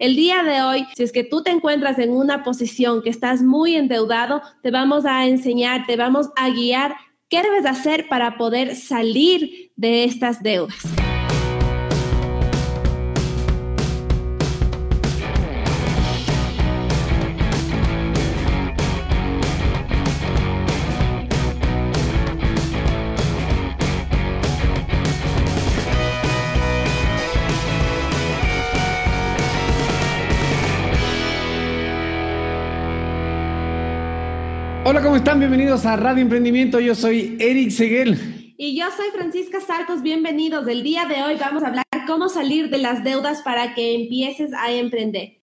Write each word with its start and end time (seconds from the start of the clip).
El 0.00 0.16
día 0.16 0.42
de 0.42 0.62
hoy, 0.62 0.86
si 0.96 1.02
es 1.02 1.12
que 1.12 1.24
tú 1.24 1.42
te 1.42 1.50
encuentras 1.50 1.98
en 1.98 2.12
una 2.12 2.42
posición 2.42 3.02
que 3.02 3.10
estás 3.10 3.42
muy 3.42 3.76
endeudado, 3.76 4.40
te 4.62 4.70
vamos 4.70 5.04
a 5.04 5.26
enseñar, 5.26 5.84
te 5.86 5.96
vamos 5.96 6.30
a 6.36 6.48
guiar 6.48 6.94
qué 7.28 7.42
debes 7.42 7.66
hacer 7.66 8.08
para 8.08 8.38
poder 8.38 8.76
salir 8.76 9.72
de 9.76 10.04
estas 10.04 10.42
deudas. 10.42 10.78
¿Cómo 35.10 35.16
están? 35.16 35.40
Bienvenidos 35.40 35.86
a 35.86 35.96
Radio 35.96 36.22
Emprendimiento. 36.22 36.78
Yo 36.78 36.94
soy 36.94 37.36
Eric 37.40 37.70
Seguel. 37.70 38.54
Y 38.56 38.78
yo 38.78 38.84
soy 38.96 39.06
Francisca 39.12 39.60
Sarcos. 39.60 40.02
Bienvenidos. 40.02 40.68
El 40.68 40.84
día 40.84 41.04
de 41.06 41.20
hoy 41.24 41.34
vamos 41.34 41.64
a 41.64 41.66
hablar 41.66 41.84
cómo 42.06 42.28
salir 42.28 42.70
de 42.70 42.78
las 42.78 43.02
deudas 43.02 43.42
para 43.42 43.74
que 43.74 43.96
empieces 43.96 44.52
a 44.52 44.70
emprender. 44.70 45.42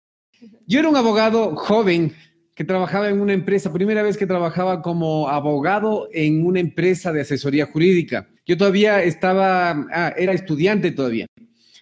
Yo 0.65 0.79
era 0.79 0.87
un 0.87 0.95
abogado 0.95 1.57
joven 1.57 2.13
que 2.55 2.63
trabajaba 2.63 3.09
en 3.09 3.19
una 3.19 3.33
empresa, 3.33 3.73
primera 3.73 4.01
vez 4.01 4.15
que 4.15 4.25
trabajaba 4.25 4.81
como 4.81 5.27
abogado 5.27 6.07
en 6.13 6.45
una 6.45 6.61
empresa 6.61 7.11
de 7.11 7.19
asesoría 7.19 7.65
jurídica. 7.65 8.29
Yo 8.45 8.55
todavía 8.55 9.03
estaba, 9.03 9.71
ah, 9.91 10.13
era 10.15 10.31
estudiante 10.31 10.91
todavía. 10.91 11.25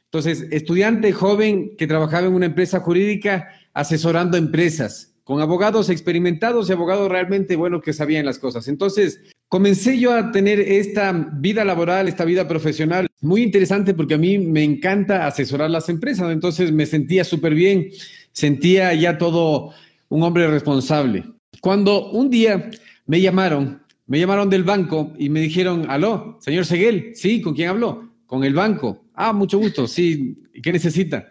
Entonces, 0.06 0.48
estudiante 0.50 1.12
joven 1.12 1.76
que 1.78 1.86
trabajaba 1.86 2.26
en 2.26 2.34
una 2.34 2.48
empresa 2.48 2.80
jurídica 2.80 3.50
asesorando 3.72 4.36
empresas 4.36 5.14
con 5.28 5.42
abogados 5.42 5.90
experimentados 5.90 6.70
y 6.70 6.72
abogados 6.72 7.12
realmente 7.12 7.58
buenos 7.58 7.82
que 7.82 7.92
sabían 7.92 8.26
las 8.26 8.40
cosas. 8.40 8.70
Entonces, 8.70 9.20
comencé 9.50 10.00
yo 10.00 10.14
a 10.14 10.32
tener 10.32 10.58
esta 10.62 11.12
vida 11.12 11.66
laboral, 11.66 12.08
esta 12.08 12.24
vida 12.24 12.48
profesional 12.48 13.10
muy 13.20 13.44
interesante 13.44 13.94
porque 13.94 14.14
a 14.14 14.18
mí 14.18 14.38
me 14.38 14.64
encanta 14.64 15.28
asesorar 15.28 15.70
las 15.70 15.90
empresas. 15.90 16.32
Entonces, 16.32 16.72
me 16.72 16.86
sentía 16.86 17.26
súper 17.26 17.56
bien, 17.56 17.90
sentía 18.32 18.94
ya 18.94 19.18
todo 19.18 19.74
un 20.08 20.24
hombre 20.24 20.48
responsable. 20.48 21.26
Cuando 21.60 22.10
un 22.12 22.30
día 22.30 22.72
me 23.06 23.20
llamaron, 23.20 23.82
me 24.06 24.20
llamaron 24.20 24.50
del 24.50 24.64
banco 24.64 25.12
y 25.20 25.28
me 25.28 25.42
dijeron, 25.42 25.88
aló, 25.90 26.38
señor 26.40 26.66
Seguel, 26.66 27.12
sí, 27.16 27.42
¿con 27.42 27.54
quién 27.54 27.68
habló? 27.68 28.14
Con 28.28 28.46
el 28.46 28.54
banco. 28.54 29.04
Ah, 29.14 29.34
mucho 29.34 29.58
gusto, 29.58 29.90
sí, 29.90 30.42
¿qué 30.64 30.72
necesita? 30.72 31.28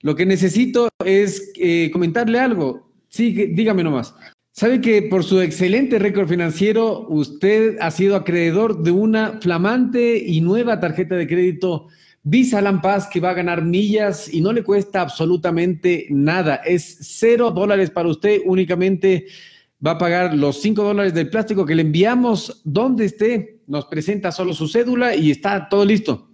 Lo 0.00 0.16
que 0.16 0.26
necesito 0.26 0.88
es 1.04 1.52
eh, 1.54 1.90
comentarle 1.92 2.40
algo. 2.40 2.85
Sí, 3.16 3.32
dígame 3.32 3.82
nomás. 3.82 4.14
Sabe 4.52 4.82
que 4.82 5.00
por 5.00 5.24
su 5.24 5.40
excelente 5.40 5.98
récord 5.98 6.28
financiero, 6.28 7.06
usted 7.08 7.78
ha 7.80 7.90
sido 7.90 8.14
acreedor 8.14 8.82
de 8.82 8.90
una 8.90 9.40
flamante 9.40 10.18
y 10.18 10.42
nueva 10.42 10.80
tarjeta 10.80 11.14
de 11.16 11.26
crédito 11.26 11.86
Visa 12.22 12.60
Lampaz 12.60 13.08
que 13.08 13.20
va 13.20 13.30
a 13.30 13.34
ganar 13.34 13.64
millas 13.64 14.28
y 14.30 14.42
no 14.42 14.52
le 14.52 14.62
cuesta 14.62 15.00
absolutamente 15.00 16.06
nada. 16.10 16.56
Es 16.56 16.98
cero 17.00 17.50
dólares 17.50 17.88
para 17.88 18.10
usted, 18.10 18.42
únicamente 18.44 19.28
va 19.84 19.92
a 19.92 19.98
pagar 19.98 20.34
los 20.34 20.60
cinco 20.60 20.82
dólares 20.82 21.14
del 21.14 21.30
plástico 21.30 21.64
que 21.64 21.74
le 21.74 21.82
enviamos 21.82 22.60
donde 22.64 23.06
esté. 23.06 23.60
Nos 23.66 23.86
presenta 23.86 24.30
solo 24.30 24.52
su 24.52 24.68
cédula 24.68 25.14
y 25.14 25.30
está 25.30 25.70
todo 25.70 25.86
listo. 25.86 26.28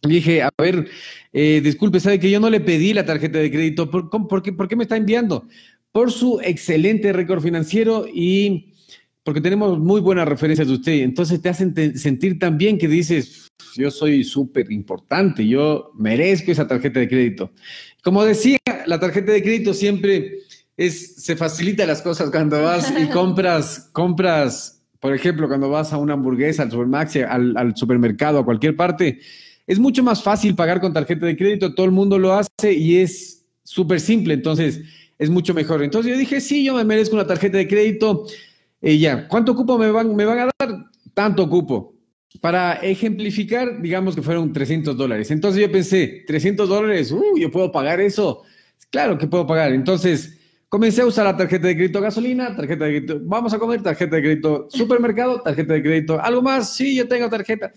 Dije, 0.00 0.42
a 0.42 0.50
ver, 0.58 0.88
eh, 1.32 1.60
disculpe, 1.62 2.00
sabe 2.00 2.20
que 2.20 2.30
yo 2.30 2.40
no 2.40 2.48
le 2.48 2.60
pedí 2.60 2.92
la 2.94 3.04
tarjeta 3.04 3.38
de 3.38 3.50
crédito. 3.50 3.90
¿Por, 3.90 4.08
por, 4.08 4.42
qué, 4.42 4.52
¿Por 4.52 4.68
qué 4.68 4.76
me 4.76 4.84
está 4.84 4.96
enviando? 4.96 5.46
Por 5.94 6.10
su 6.10 6.40
excelente 6.42 7.12
récord 7.12 7.40
financiero 7.40 8.04
y 8.12 8.74
porque 9.22 9.40
tenemos 9.40 9.78
muy 9.78 10.00
buenas 10.00 10.26
referencias 10.26 10.66
de 10.66 10.74
usted. 10.74 10.92
Entonces 10.94 11.40
te 11.40 11.48
hacen 11.48 11.72
sentir 11.96 12.36
tan 12.40 12.58
bien 12.58 12.78
que 12.78 12.88
dices, 12.88 13.46
yo 13.76 13.92
soy 13.92 14.24
súper 14.24 14.72
importante, 14.72 15.46
yo 15.46 15.92
merezco 15.96 16.50
esa 16.50 16.66
tarjeta 16.66 16.98
de 16.98 17.08
crédito. 17.08 17.52
Como 18.02 18.24
decía, 18.24 18.58
la 18.86 18.98
tarjeta 18.98 19.30
de 19.30 19.44
crédito 19.44 19.72
siempre 19.72 20.38
es, 20.76 21.14
se 21.14 21.36
facilita 21.36 21.86
las 21.86 22.02
cosas 22.02 22.28
cuando 22.28 22.60
vas 22.60 22.92
y 23.00 23.06
compras, 23.12 23.88
compras, 23.92 24.84
por 24.98 25.14
ejemplo, 25.14 25.46
cuando 25.46 25.70
vas 25.70 25.92
a 25.92 25.98
una 25.98 26.14
hamburguesa, 26.14 26.64
al 26.64 26.72
supermax, 26.72 27.16
al, 27.28 27.56
al 27.56 27.76
supermercado, 27.76 28.40
a 28.40 28.44
cualquier 28.44 28.74
parte, 28.74 29.20
es 29.64 29.78
mucho 29.78 30.02
más 30.02 30.24
fácil 30.24 30.56
pagar 30.56 30.80
con 30.80 30.92
tarjeta 30.92 31.24
de 31.24 31.36
crédito, 31.36 31.72
todo 31.72 31.86
el 31.86 31.92
mundo 31.92 32.18
lo 32.18 32.32
hace 32.32 32.72
y 32.72 32.96
es 32.96 33.46
súper 33.62 34.00
simple. 34.00 34.34
Entonces, 34.34 34.82
es 35.18 35.30
mucho 35.30 35.54
mejor. 35.54 35.82
Entonces 35.82 36.12
yo 36.12 36.18
dije, 36.18 36.40
sí, 36.40 36.64
yo 36.64 36.74
me 36.74 36.84
merezco 36.84 37.14
una 37.14 37.26
tarjeta 37.26 37.58
de 37.58 37.68
crédito. 37.68 38.26
Y 38.80 38.98
ya, 38.98 39.28
¿cuánto 39.28 39.54
cupo 39.54 39.78
me 39.78 39.90
van, 39.90 40.14
me 40.14 40.24
van 40.24 40.38
a 40.38 40.50
dar? 40.58 40.84
Tanto 41.14 41.48
cupo. 41.48 41.94
Para 42.40 42.74
ejemplificar, 42.74 43.80
digamos 43.80 44.14
que 44.14 44.22
fueron 44.22 44.52
300 44.52 44.96
dólares. 44.96 45.30
Entonces 45.30 45.62
yo 45.62 45.70
pensé, 45.70 46.24
300 46.26 46.68
dólares, 46.68 47.12
uh, 47.12 47.38
yo 47.38 47.50
puedo 47.50 47.70
pagar 47.70 48.00
eso. 48.00 48.42
Claro 48.90 49.16
que 49.16 49.26
puedo 49.26 49.46
pagar. 49.46 49.72
Entonces 49.72 50.38
comencé 50.74 51.02
a 51.02 51.06
usar 51.06 51.24
la 51.24 51.36
tarjeta 51.36 51.68
de 51.68 51.76
crédito 51.76 52.00
gasolina, 52.00 52.56
tarjeta 52.56 52.86
de 52.86 52.90
crédito, 52.90 53.20
vamos 53.22 53.54
a 53.54 53.60
comer, 53.60 53.80
tarjeta 53.80 54.16
de 54.16 54.22
crédito 54.22 54.66
supermercado, 54.68 55.40
tarjeta 55.40 55.72
de 55.72 55.80
crédito, 55.80 56.20
algo 56.20 56.42
más, 56.42 56.74
sí, 56.74 56.96
yo 56.96 57.06
tengo 57.06 57.28
tarjeta. 57.28 57.72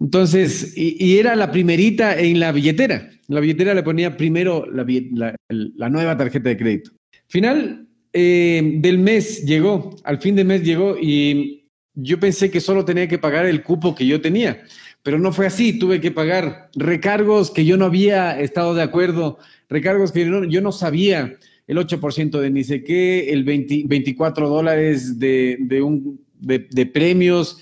Entonces, 0.00 0.76
y, 0.76 1.18
era 1.18 1.36
la 1.36 1.50
primerita 1.50 2.18
en 2.18 2.40
la 2.40 2.52
billetera. 2.52 3.10
La 3.28 3.40
billetera 3.40 3.74
le 3.74 3.82
ponía 3.82 4.16
primero 4.16 4.66
la, 4.66 5.88
nueva 5.90 6.16
tarjeta 6.16 6.48
de 6.48 6.56
crédito. 6.56 6.90
Final 7.28 7.88
eh, 8.12 8.76
del 8.76 8.98
mes 8.98 9.44
llegó, 9.44 9.96
al 10.04 10.20
fin 10.20 10.36
de 10.36 10.44
mes 10.44 10.62
llegó 10.62 10.96
y 11.00 11.68
yo 11.94 12.18
pensé 12.18 12.50
que 12.50 12.60
solo 12.60 12.84
tenía 12.84 13.08
que 13.08 13.18
pagar 13.18 13.46
el 13.46 13.62
cupo 13.62 13.94
que 13.94 14.06
yo 14.06 14.20
tenía, 14.20 14.62
pero 15.02 15.18
no 15.18 15.32
fue 15.32 15.46
así. 15.46 15.78
Tuve 15.78 16.00
que 16.00 16.10
pagar 16.10 16.70
recargos 16.74 17.50
que 17.50 17.64
yo 17.64 17.76
no 17.76 17.86
había 17.86 18.38
estado 18.38 18.74
de 18.74 18.82
acuerdo, 18.82 19.38
recargos 19.68 20.12
que 20.12 20.28
yo 20.48 20.60
no, 20.60 20.72
sabía, 20.72 21.36
el 21.66 21.78
8% 21.78 22.40
de 22.40 22.50
ni 22.50 22.64
sé 22.64 22.82
qué, 22.82 23.30
el 23.30 23.44
24 23.44 24.48
dólares 24.48 25.18
de 25.18 26.90
premios 26.92 27.58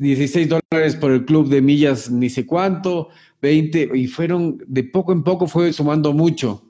16 0.00 0.48
dólares 0.48 0.96
por 0.96 1.12
el 1.12 1.26
club 1.26 1.50
de 1.50 1.60
millas, 1.60 2.10
ni 2.10 2.30
sé 2.30 2.46
cuánto, 2.46 3.10
20, 3.42 3.90
y 3.94 4.06
fueron, 4.06 4.58
de 4.66 4.82
poco 4.82 5.12
en 5.12 5.22
poco 5.22 5.46
fue 5.46 5.74
sumando 5.74 6.14
mucho. 6.14 6.64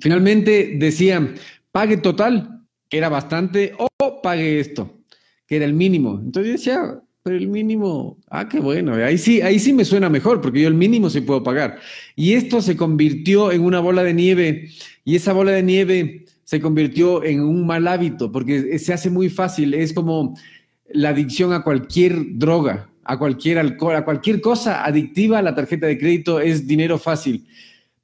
Finalmente 0.00 0.76
decían, 0.76 1.34
pague 1.72 1.96
total, 1.96 2.62
que 2.90 2.98
era 2.98 3.08
bastante, 3.08 3.72
o 3.78 3.88
pague 4.22 4.60
esto, 4.60 4.98
que 5.46 5.56
era 5.56 5.64
el 5.64 5.72
mínimo. 5.72 6.20
Entonces 6.22 6.46
yo 6.46 6.52
decía, 6.58 7.02
pero 7.22 7.38
el 7.38 7.48
mínimo, 7.48 8.18
ah, 8.28 8.46
qué 8.46 8.60
bueno, 8.60 8.92
ahí 8.96 9.16
sí, 9.16 9.40
ahí 9.40 9.58
sí 9.58 9.72
me 9.72 9.86
suena 9.86 10.10
mejor, 10.10 10.42
porque 10.42 10.60
yo 10.60 10.68
el 10.68 10.74
mínimo 10.74 11.08
sí 11.08 11.22
puedo 11.22 11.42
pagar. 11.42 11.78
Y 12.16 12.34
esto 12.34 12.60
se 12.60 12.76
convirtió 12.76 13.50
en 13.50 13.62
una 13.62 13.80
bola 13.80 14.04
de 14.04 14.12
nieve, 14.12 14.68
y 15.06 15.16
esa 15.16 15.32
bola 15.32 15.52
de 15.52 15.62
nieve 15.62 16.26
se 16.44 16.60
convirtió 16.60 17.24
en 17.24 17.40
un 17.40 17.66
mal 17.66 17.88
hábito, 17.88 18.30
porque 18.30 18.78
se 18.78 18.92
hace 18.92 19.08
muy 19.08 19.30
fácil, 19.30 19.72
es 19.72 19.94
como 19.94 20.34
la 20.90 21.10
adicción 21.10 21.52
a 21.52 21.62
cualquier 21.62 22.38
droga, 22.38 22.90
a 23.04 23.18
cualquier 23.18 23.58
alcohol, 23.58 23.96
a 23.96 24.04
cualquier 24.04 24.40
cosa 24.40 24.84
adictiva, 24.84 25.42
la 25.42 25.54
tarjeta 25.54 25.86
de 25.86 25.98
crédito 25.98 26.40
es 26.40 26.66
dinero 26.66 26.98
fácil, 26.98 27.46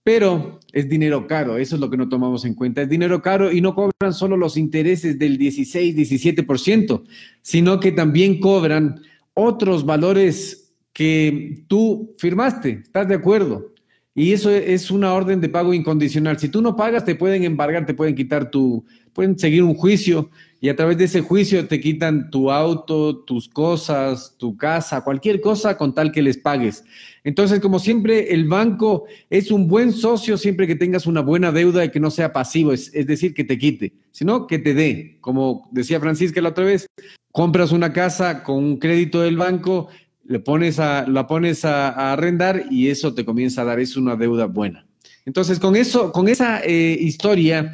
pero 0.04 0.60
es 0.72 0.88
dinero 0.88 1.26
caro, 1.26 1.59
eso 1.59 1.76
es 1.76 1.81
lo 1.81 1.91
que 1.91 1.97
no 1.97 2.09
tomamos 2.09 2.44
en 2.44 2.54
cuenta, 2.54 2.82
es 2.82 2.88
dinero 2.88 3.22
caro 3.22 3.53
y 3.53 3.60
no 3.60 3.75
cobran 3.75 4.12
solo 4.12 4.37
los 4.37 4.56
intereses 4.56 5.19
del 5.19 5.38
16, 5.38 5.97
17%, 5.97 7.03
sino 7.41 7.81
que 7.81 7.92
también 7.92 8.41
cobran 8.41 9.00
otros 9.34 9.87
valores 9.87 10.75
que 10.92 11.65
tú 11.69 12.15
firmaste, 12.19 12.82
¿estás 12.84 13.09
de 13.09 13.15
acuerdo? 13.15 13.72
Y 14.15 14.32
eso 14.32 14.50
es 14.50 14.91
una 14.91 15.15
orden 15.15 15.41
de 15.41 15.48
pago 15.48 15.72
incondicional. 15.72 16.38
Si 16.38 16.50
tú 16.50 16.60
no 16.60 16.76
pagas, 16.76 17.04
te 17.04 17.15
pueden 17.15 17.45
embargar, 17.45 17.86
te 17.86 17.95
pueden 17.95 18.15
quitar 18.15 18.51
tu, 18.51 18.84
pueden 19.15 19.39
seguir 19.39 19.62
un 19.62 19.74
juicio 19.74 20.28
y 20.62 20.68
a 20.68 20.76
través 20.76 20.97
de 20.97 21.06
ese 21.06 21.22
juicio 21.22 21.66
te 21.66 21.80
quitan 21.80 22.30
tu 22.30 22.48
auto, 22.48 23.16
tus 23.24 23.48
cosas, 23.48 24.36
tu 24.38 24.56
casa, 24.56 25.03
cualquier 25.03 25.41
cosa 25.41 25.76
con 25.76 25.92
tal 25.92 26.12
que 26.12 26.22
les 26.22 26.38
pagues. 26.38 26.84
Entonces, 27.24 27.59
como 27.59 27.80
siempre, 27.80 28.32
el 28.32 28.47
banco 28.47 29.06
es 29.28 29.50
un 29.50 29.66
buen 29.66 29.92
socio 29.92 30.38
siempre 30.38 30.68
que 30.68 30.76
tengas 30.76 31.09
una 31.09 31.20
buena 31.20 31.50
deuda 31.50 31.84
y 31.84 31.91
que 31.91 31.98
no 31.98 32.12
sea 32.12 32.32
pasivo, 32.32 32.72
es, 32.72 32.92
decir, 32.92 33.34
que 33.34 33.42
te 33.42 33.59
quite, 33.59 33.92
sino 34.12 34.47
que 34.47 34.60
te 34.60 34.72
dé. 34.72 35.18
Como 35.20 35.68
decía 35.72 35.98
Francisca 35.98 36.41
la 36.41 36.50
otra 36.50 36.64
vez, 36.64 36.86
compras 37.32 37.72
una 37.72 37.92
casa 37.92 38.44
con 38.44 38.59
un 38.59 38.76
crédito 38.76 39.20
del 39.20 39.36
banco, 39.36 39.88
le 40.24 40.38
pones 40.38 40.78
a, 40.78 41.09
la 41.09 41.26
pones 41.26 41.64
a, 41.64 42.12
arrendar 42.12 42.66
y 42.70 42.86
eso 42.86 43.14
te 43.14 43.24
comienza 43.24 43.62
a 43.62 43.64
dar, 43.64 43.80
es 43.80 43.97
una 43.97 44.14
deuda 44.14 44.47
buena. 44.47 44.86
Entonces, 45.26 45.59
con 45.59 45.74
eso, 45.74 46.12
con 46.12 46.28
esa 46.28 46.60
eh, 46.62 46.97
historia, 47.00 47.72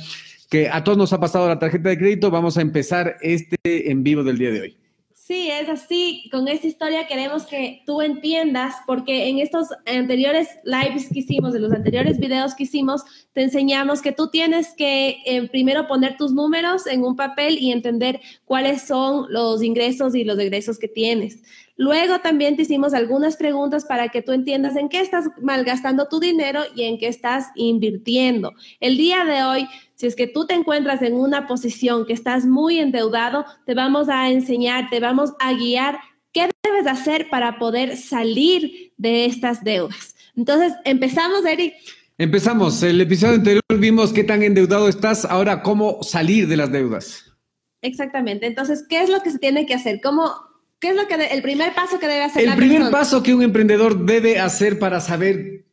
que 0.49 0.69
a 0.69 0.83
todos 0.83 0.99
nos 0.99 1.12
ha 1.12 1.21
pasado 1.21 1.49
la 1.49 1.59
tarjeta 1.59 1.91
de 1.91 1.99
crédito, 1.99 2.31
vamos 2.31 2.56
a 2.56 2.62
empezar 2.62 3.17
este 3.21 3.56
en 3.65 4.03
vivo 4.03 4.23
del 4.23 4.39
día 4.39 4.50
de 4.50 4.61
hoy. 4.61 4.77
Sí, 5.29 5.50
es 5.50 5.69
así. 5.69 6.27
Con 6.33 6.49
esta 6.49 6.67
historia 6.67 7.06
queremos 7.06 7.45
que 7.45 7.83
tú 7.85 8.00
entiendas, 8.00 8.77
porque 8.87 9.29
en 9.29 9.41
estos 9.41 9.69
anteriores 9.85 10.49
lives 10.65 11.11
que 11.12 11.19
hicimos, 11.19 11.55
en 11.55 11.61
los 11.61 11.73
anteriores 11.73 12.19
videos 12.19 12.55
que 12.55 12.62
hicimos, 12.62 13.03
te 13.35 13.43
enseñamos 13.43 14.00
que 14.00 14.12
tú 14.12 14.31
tienes 14.31 14.73
que 14.73 15.19
eh, 15.27 15.47
primero 15.49 15.87
poner 15.87 16.17
tus 16.17 16.33
números 16.33 16.87
en 16.87 17.05
un 17.05 17.15
papel 17.15 17.59
y 17.59 17.73
entender 17.73 18.23
cuáles 18.47 18.81
son 18.81 19.27
los 19.29 19.62
ingresos 19.62 20.15
y 20.15 20.25
los 20.25 20.39
egresos 20.39 20.79
que 20.79 20.89
tienes. 20.89 21.43
Luego 21.79 22.19
también 22.19 22.57
te 22.57 22.63
hicimos 22.63 22.93
algunas 22.93 23.37
preguntas 23.37 23.87
para 23.87 24.11
que 24.11 24.21
tú 24.21 24.33
entiendas 24.33 24.77
en 24.77 24.91
qué 24.91 25.01
estás 25.01 25.31
malgastando 25.41 26.09
tu 26.09 26.21
dinero 26.21 26.61
y 26.75 26.83
en 26.83 26.99
qué 26.99 27.09
estás 27.09 27.47
invirtiendo. 27.55 28.53
El 28.81 28.99
día 28.99 29.25
de 29.25 29.43
hoy 29.45 29.69
si 29.99 30.07
es 30.07 30.15
que 30.15 30.29
tú 30.29 30.47
te 30.47 30.55
encuentras 30.55 31.03
en 31.03 31.15
una 31.15 31.49
posición 31.49 32.07
que 32.07 32.13
estás 32.13 32.47
muy 32.47 32.79
endeudado, 32.79 33.45
te 33.67 33.75
vamos 33.75 34.09
a 34.09 34.31
enseñar, 34.31 34.89
te 34.91 35.01
vamos 35.01 35.33
a 35.41 35.53
guiar 35.55 35.99
qué 36.33 36.49
debes 36.63 36.87
hacer 36.87 37.29
para 37.29 37.59
poder 37.59 37.97
salir 37.97 38.93
de 38.97 39.25
estas 39.25 39.65
deudas. 39.65 40.15
Entonces, 40.37 40.73
empezamos, 40.85 41.45
Eric. 41.45 41.75
Empezamos. 42.17 42.81
El 42.85 43.01
episodio 43.01 43.35
anterior 43.35 43.63
vimos 43.77 44.13
qué 44.13 44.23
tan 44.23 44.45
endeudado 44.45 44.89
estás, 44.89 45.25
ahora 45.25 45.63
cómo 45.63 46.01
salir 46.05 46.47
de 46.47 46.57
las 46.57 46.71
deudas. 46.71 47.33
Exactamente. 47.83 48.47
Entonces, 48.47 48.85
¿qué 48.89 49.03
es 49.03 49.11
lo 49.11 49.21
que 49.23 49.33
se 49.33 49.41
tiene 49.41 49.67
que 49.67 49.75
hacer? 49.75 50.01
¿Cómo, 50.01 50.33
¿Qué 50.81 50.91
es 50.91 50.97
lo 50.97 51.09
que 51.09 51.15
el 51.15 51.43
primer 51.43 51.75
paso 51.75 51.99
que 51.99 52.07
debe 52.07 52.23
hacer? 52.23 52.45
El 52.45 52.57
primer 52.57 52.91
paso 52.91 53.23
que 53.23 53.35
un 53.35 53.43
emprendedor 53.43 54.05
debe 54.05 54.39
hacer 54.39 54.79
para 54.79 55.01
saber 55.01 55.65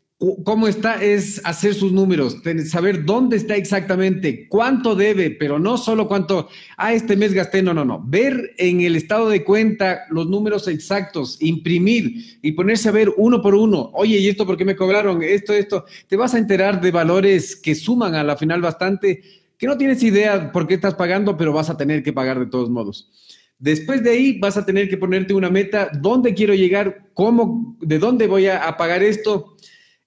cómo 0.44 0.68
está 0.68 1.04
es 1.04 1.42
hacer 1.44 1.76
sus 1.76 1.92
números, 1.92 2.38
saber 2.68 3.06
dónde 3.06 3.36
está 3.36 3.56
exactamente, 3.56 4.48
cuánto 4.48 4.96
debe, 4.96 5.30
pero 5.30 5.60
no 5.60 5.78
solo 5.78 6.08
cuánto, 6.08 6.48
ah, 6.78 6.94
este 6.94 7.18
mes 7.18 7.34
gasté, 7.34 7.62
no, 7.62 7.74
no, 7.74 7.86
no. 7.86 8.02
Ver 8.04 8.56
en 8.58 8.82
el 8.82 8.96
estado 8.96 9.30
de 9.30 9.44
cuenta 9.44 10.06
los 10.10 10.28
números 10.28 10.68
exactos, 10.68 11.38
imprimir 11.42 12.40
y 12.42 12.54
ponerse 12.54 12.90
a 12.90 12.94
ver 12.94 13.14
uno 13.18 13.42
por 13.42 13.54
uno. 13.54 13.92
Oye, 13.94 14.18
¿y 14.18 14.30
esto 14.30 14.46
por 14.46 14.58
qué 14.58 14.66
me 14.66 14.76
cobraron? 14.76 15.22
Esto, 15.22 15.54
esto. 15.54 15.86
Te 16.08 16.16
vas 16.16 16.34
a 16.34 16.40
enterar 16.40 16.82
de 16.82 16.92
valores 16.92 17.56
que 17.56 17.76
suman 17.76 18.16
a 18.16 18.24
la 18.24 18.38
final 18.38 18.62
bastante, 18.62 19.22
que 19.58 19.68
no 19.68 19.78
tienes 19.78 20.02
idea 20.02 20.52
por 20.52 20.66
qué 20.66 20.76
estás 20.76 20.96
pagando, 20.96 21.38
pero 21.38 21.54
vas 21.54 21.70
a 21.70 21.78
tener 21.78 22.02
que 22.02 22.14
pagar 22.14 22.40
de 22.40 22.48
todos 22.48 22.70
modos. 22.70 23.12
Después 23.58 24.04
de 24.04 24.12
ahí 24.12 24.40
vas 24.40 24.58
a 24.58 24.66
tener 24.66 24.90
que 24.90 24.98
ponerte 24.98 25.34
una 25.34 25.50
meta, 25.50 25.90
dónde 25.94 26.34
quiero 26.34 26.54
llegar, 26.54 27.10
cómo, 27.14 27.78
de 27.80 28.00
dónde 28.00 28.28
voy 28.28 28.48
a, 28.48 28.76
pagar 28.78 29.02
esto 29.02 29.56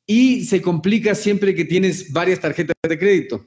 y 0.06 0.45
se 0.45 0.61
complica 0.61 1.15
siempre 1.15 1.55
que 1.55 1.65
tienes 1.65 2.12
varias 2.12 2.41
tarjetas 2.41 2.77
de 2.83 2.99
crédito. 2.99 3.47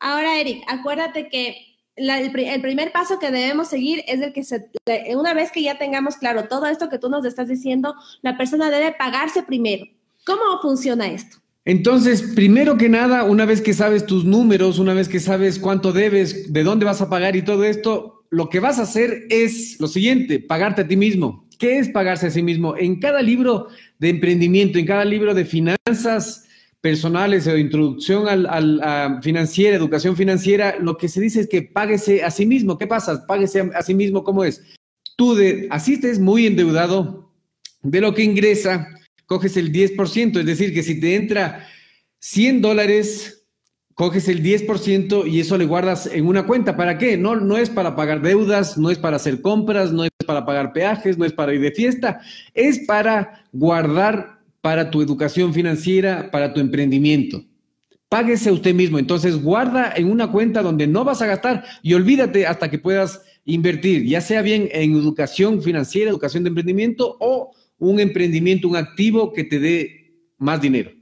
Ahora, 0.00 0.38
Eric, 0.38 0.62
acuérdate 0.68 1.28
que 1.28 1.56
el, 1.96 2.30
primer 2.60 2.92
paso 2.92 3.18
que 3.18 3.30
debemos 3.30 3.68
seguir 3.68 4.04
es 4.06 4.20
el 4.20 4.32
que 4.32 4.44
se, 4.44 4.70
una 5.16 5.34
vez 5.34 5.50
que 5.50 5.62
ya 5.62 5.78
tengamos 5.78 6.16
claro 6.16 6.44
todo 6.48 6.66
esto 6.66 6.88
que 6.88 6.98
tú 6.98 7.08
nos 7.08 7.24
estás 7.24 7.48
diciendo, 7.48 7.94
la 8.22 8.36
persona 8.36 8.70
debe 8.70 8.92
pagarse 8.92 9.42
primero. 9.42 9.86
¿Cómo 10.24 10.60
funciona 10.60 11.06
esto? 11.06 11.38
Entonces, 11.64 12.22
primero 12.34 12.76
que 12.76 12.88
nada, 12.88 13.24
una 13.24 13.44
vez 13.44 13.60
que 13.60 13.74
sabes 13.74 14.06
tus 14.06 14.24
números, 14.24 14.78
una 14.78 14.94
vez 14.94 15.08
que 15.08 15.20
sabes 15.20 15.58
cuánto 15.58 15.92
debes, 15.92 16.52
de 16.52 16.62
dónde 16.62 16.84
vas 16.84 17.02
a 17.02 17.10
pagar 17.10 17.36
y 17.36 17.42
todo 17.42 17.64
esto, 17.64 18.17
lo 18.30 18.48
que 18.48 18.60
vas 18.60 18.78
a 18.78 18.82
hacer 18.82 19.26
es 19.30 19.80
lo 19.80 19.88
siguiente, 19.88 20.40
pagarte 20.40 20.82
a 20.82 20.88
ti 20.88 20.96
mismo. 20.96 21.46
¿Qué 21.58 21.78
es 21.78 21.88
pagarse 21.88 22.28
a 22.28 22.30
sí 22.30 22.42
mismo? 22.42 22.76
En 22.76 23.00
cada 23.00 23.20
libro 23.20 23.68
de 23.98 24.10
emprendimiento, 24.10 24.78
en 24.78 24.86
cada 24.86 25.04
libro 25.04 25.34
de 25.34 25.44
finanzas 25.44 26.44
personales 26.80 27.46
o 27.46 27.56
introducción 27.56 28.28
al, 28.28 28.80
a 28.82 29.20
financiera, 29.22 29.76
educación 29.76 30.16
financiera, 30.16 30.76
lo 30.78 30.96
que 30.96 31.08
se 31.08 31.20
dice 31.20 31.40
es 31.40 31.48
que 31.48 31.62
páguese 31.62 32.22
a 32.22 32.30
sí 32.30 32.46
mismo. 32.46 32.78
¿Qué 32.78 32.86
pasa? 32.86 33.26
Páguese 33.26 33.70
a, 33.74 33.82
sí 33.82 33.94
mismo, 33.94 34.22
¿cómo 34.22 34.44
es? 34.44 34.62
Tú 35.16 35.34
de, 35.34 35.66
asistes 35.70 36.20
muy 36.20 36.46
endeudado 36.46 37.32
de 37.82 38.00
lo 38.00 38.14
que 38.14 38.22
ingresa, 38.22 38.88
coges 39.26 39.56
el 39.56 39.72
10%, 39.72 40.38
es 40.38 40.46
decir, 40.46 40.72
que 40.72 40.84
si 40.84 41.00
te 41.00 41.16
entra 41.16 41.66
100 42.20 42.62
dólares, 42.62 43.37
coges 43.98 44.28
el 44.28 44.44
10% 44.44 45.28
y 45.28 45.40
eso 45.40 45.58
le 45.58 45.64
guardas 45.64 46.06
en 46.06 46.28
una 46.28 46.46
cuenta. 46.46 46.76
¿Para 46.76 46.98
qué? 46.98 47.16
No, 47.16 47.34
no 47.34 47.58
es 47.58 47.68
para 47.68 47.96
pagar 47.96 48.22
deudas, 48.22 48.78
no 48.78 48.90
es 48.90 48.98
para 48.98 49.16
hacer 49.16 49.42
compras, 49.42 49.92
no 49.92 50.04
es 50.04 50.10
para 50.24 50.46
pagar 50.46 50.72
peajes, 50.72 51.18
no 51.18 51.24
es 51.24 51.32
para 51.32 51.52
ir 51.52 51.60
de 51.60 51.72
fiesta, 51.72 52.20
es 52.54 52.78
para 52.86 53.44
guardar 53.50 54.38
para 54.60 54.92
tu 54.92 55.02
educación 55.02 55.52
financiera, 55.52 56.30
para 56.30 56.54
tu 56.54 56.60
emprendimiento. 56.60 57.42
Páguese 58.08 58.52
usted 58.52 58.72
mismo. 58.72 59.00
Entonces, 59.00 59.42
guarda 59.42 59.92
en 59.96 60.08
una 60.08 60.30
cuenta 60.30 60.62
donde 60.62 60.86
no 60.86 61.02
vas 61.02 61.20
a 61.20 61.26
gastar 61.26 61.64
y 61.82 61.94
olvídate 61.94 62.46
hasta 62.46 62.70
que 62.70 62.78
puedas 62.78 63.20
invertir, 63.44 64.04
ya 64.04 64.20
sea 64.20 64.42
bien 64.42 64.68
en 64.70 64.92
educación 64.92 65.60
financiera, 65.60 66.08
educación 66.08 66.44
de 66.44 66.50
emprendimiento 66.50 67.16
o 67.18 67.50
un 67.78 67.98
emprendimiento, 67.98 68.68
un 68.68 68.76
activo 68.76 69.32
que 69.32 69.42
te 69.42 69.58
dé 69.58 70.14
más 70.38 70.60
dinero. 70.60 70.97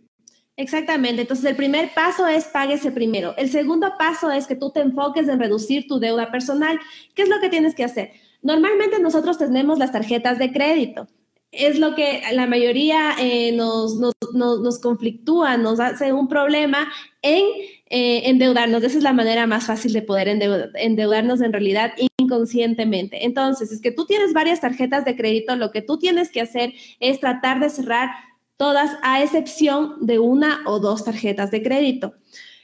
Exactamente. 0.57 1.23
Entonces, 1.23 1.45
el 1.45 1.57
primer 1.57 1.93
paso 1.93 2.27
es 2.27 2.45
páguese 2.45 2.91
primero. 2.91 3.35
El 3.37 3.51
segundo 3.51 3.93
paso 3.99 4.31
es 4.31 4.47
que 4.47 4.57
tú 4.57 4.71
te 4.71 4.81
enfoques 4.81 5.29
en 5.29 5.39
reducir 5.39 5.87
tu 5.87 5.99
deuda 5.99 6.31
personal. 6.31 6.81
¿Qué 7.15 7.23
es 7.23 7.29
lo 7.29 7.41
que 7.41 7.51
tienes 7.51 7.75
que 7.75 7.85
hacer? 7.85 8.13
Normalmente 8.43 8.99
nosotros 8.99 9.37
tenemos 9.37 9.79
las 9.79 9.93
tarjetas 9.93 10.39
de 10.39 10.53
crédito. 10.53 11.09
Es 11.53 11.79
lo 11.79 11.95
que 11.95 12.23
la 12.33 12.47
mayoría 12.47 13.15
eh, 13.19 13.53
nos, 13.53 13.97
nos, 13.97 14.15
nos, 14.35 14.79
conflictúa, 14.79 15.57
nos 15.57 15.79
hace 15.79 16.13
un 16.13 16.29
problema 16.29 16.89
en 17.23 17.45
eh, 17.89 18.23
endeudarnos. 18.25 18.83
Esa 18.83 18.99
es 18.99 19.05
la 19.05 19.13
manera 19.13 19.47
más 19.47 19.67
fácil 19.67 19.93
de 19.93 20.03
poder 20.03 20.29
endeudarnos 20.29 21.41
en 21.41 21.53
realidad 21.53 21.93
inconscientemente. 22.19 23.25
Entonces, 23.25 23.73
es 23.73 23.81
que 23.81 23.93
tú 23.93 24.07
tienes 24.07 24.33
varias 24.33 24.61
tarjetas 24.61 25.05
de 25.05 25.17
crédito, 25.17 25.55
lo 25.57 25.71
que 25.71 25.83
tú 25.83 25.99
tienes 25.99 26.31
que 26.31 26.41
hacer 26.41 26.73
es 27.01 27.21
tratar 27.21 27.61
de 27.61 27.71
cerrar 27.71 28.11
todas 28.57 28.97
a 29.03 29.23
excepción 29.23 29.95
de 30.01 30.19
una 30.19 30.61
o 30.67 30.79
dos 30.79 31.05
tarjetas 31.05 31.51
de 31.51 31.63
crédito. 31.63 32.15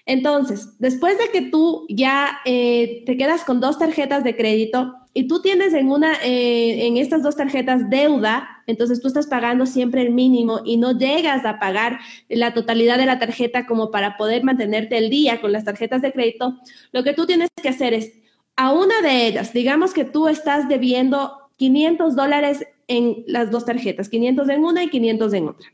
Entonces, 0.05 0.79
después 0.79 1.17
de 1.19 1.29
que 1.31 1.43
tú 1.43 1.87
ya 1.89 2.41
eh, 2.45 3.03
te 3.07 3.17
quedas 3.17 3.45
con 3.45 3.61
dos 3.61 3.79
tarjetas 3.79 4.25
de 4.25 4.37
crédito 4.37 4.95
y 5.15 5.29
tú 5.29 5.41
tienes 5.43 5.75
en 5.75 5.91
una, 5.91 6.15
eh, 6.25 6.87
en 6.87 6.97
estas 6.97 7.23
dos 7.23 7.37
tarjetas 7.37 7.89
deuda, 7.89 8.49
entonces 8.67 9.01
tú 9.01 9.09
estás 9.09 9.29
pagando 9.29 9.65
siempre 9.65 10.03
el 10.03 10.11
mínimo 10.11 10.61
y 10.65 10.77
no 10.77 10.99
llegas 10.99 11.45
a 11.45 11.61
pagar 11.61 12.01
la 12.29 12.53
totalidad 12.53 12.99
de 12.99 13.07
la 13.07 13.21
tarjeta 13.21 13.67
como 13.67 13.91
para 13.91 14.17
poder 14.17 14.43
mantenerte 14.43 14.99
el 14.99 15.09
día 15.09 15.41
con 15.41 15.53
las 15.53 15.65
tarjetas 15.65 16.03
de 16.03 16.13
crédito, 16.13 16.59
lo 16.91 17.05
que 17.05 17.13
tú 17.13 17.27
tienes 17.27 17.51
que 17.63 17.69
hacer 17.69 17.95
es 17.95 18.13
a 18.57 18.73
una 18.73 19.01
de 19.03 19.27
ellas, 19.27 19.53
digamos 19.53 19.93
que 19.93 20.05
tú 20.05 20.29
estás 20.29 20.69
debiendo 20.69 21.33
500 21.59 22.17
dólares 22.17 22.67
en 22.89 23.25
las 23.27 23.51
dos 23.51 23.65
tarjetas, 23.65 24.09
500 24.09 24.49
en 24.49 24.65
una 24.65 24.83
y 24.83 24.89
500 24.89 25.33
en 25.35 25.49
otra. 25.49 25.69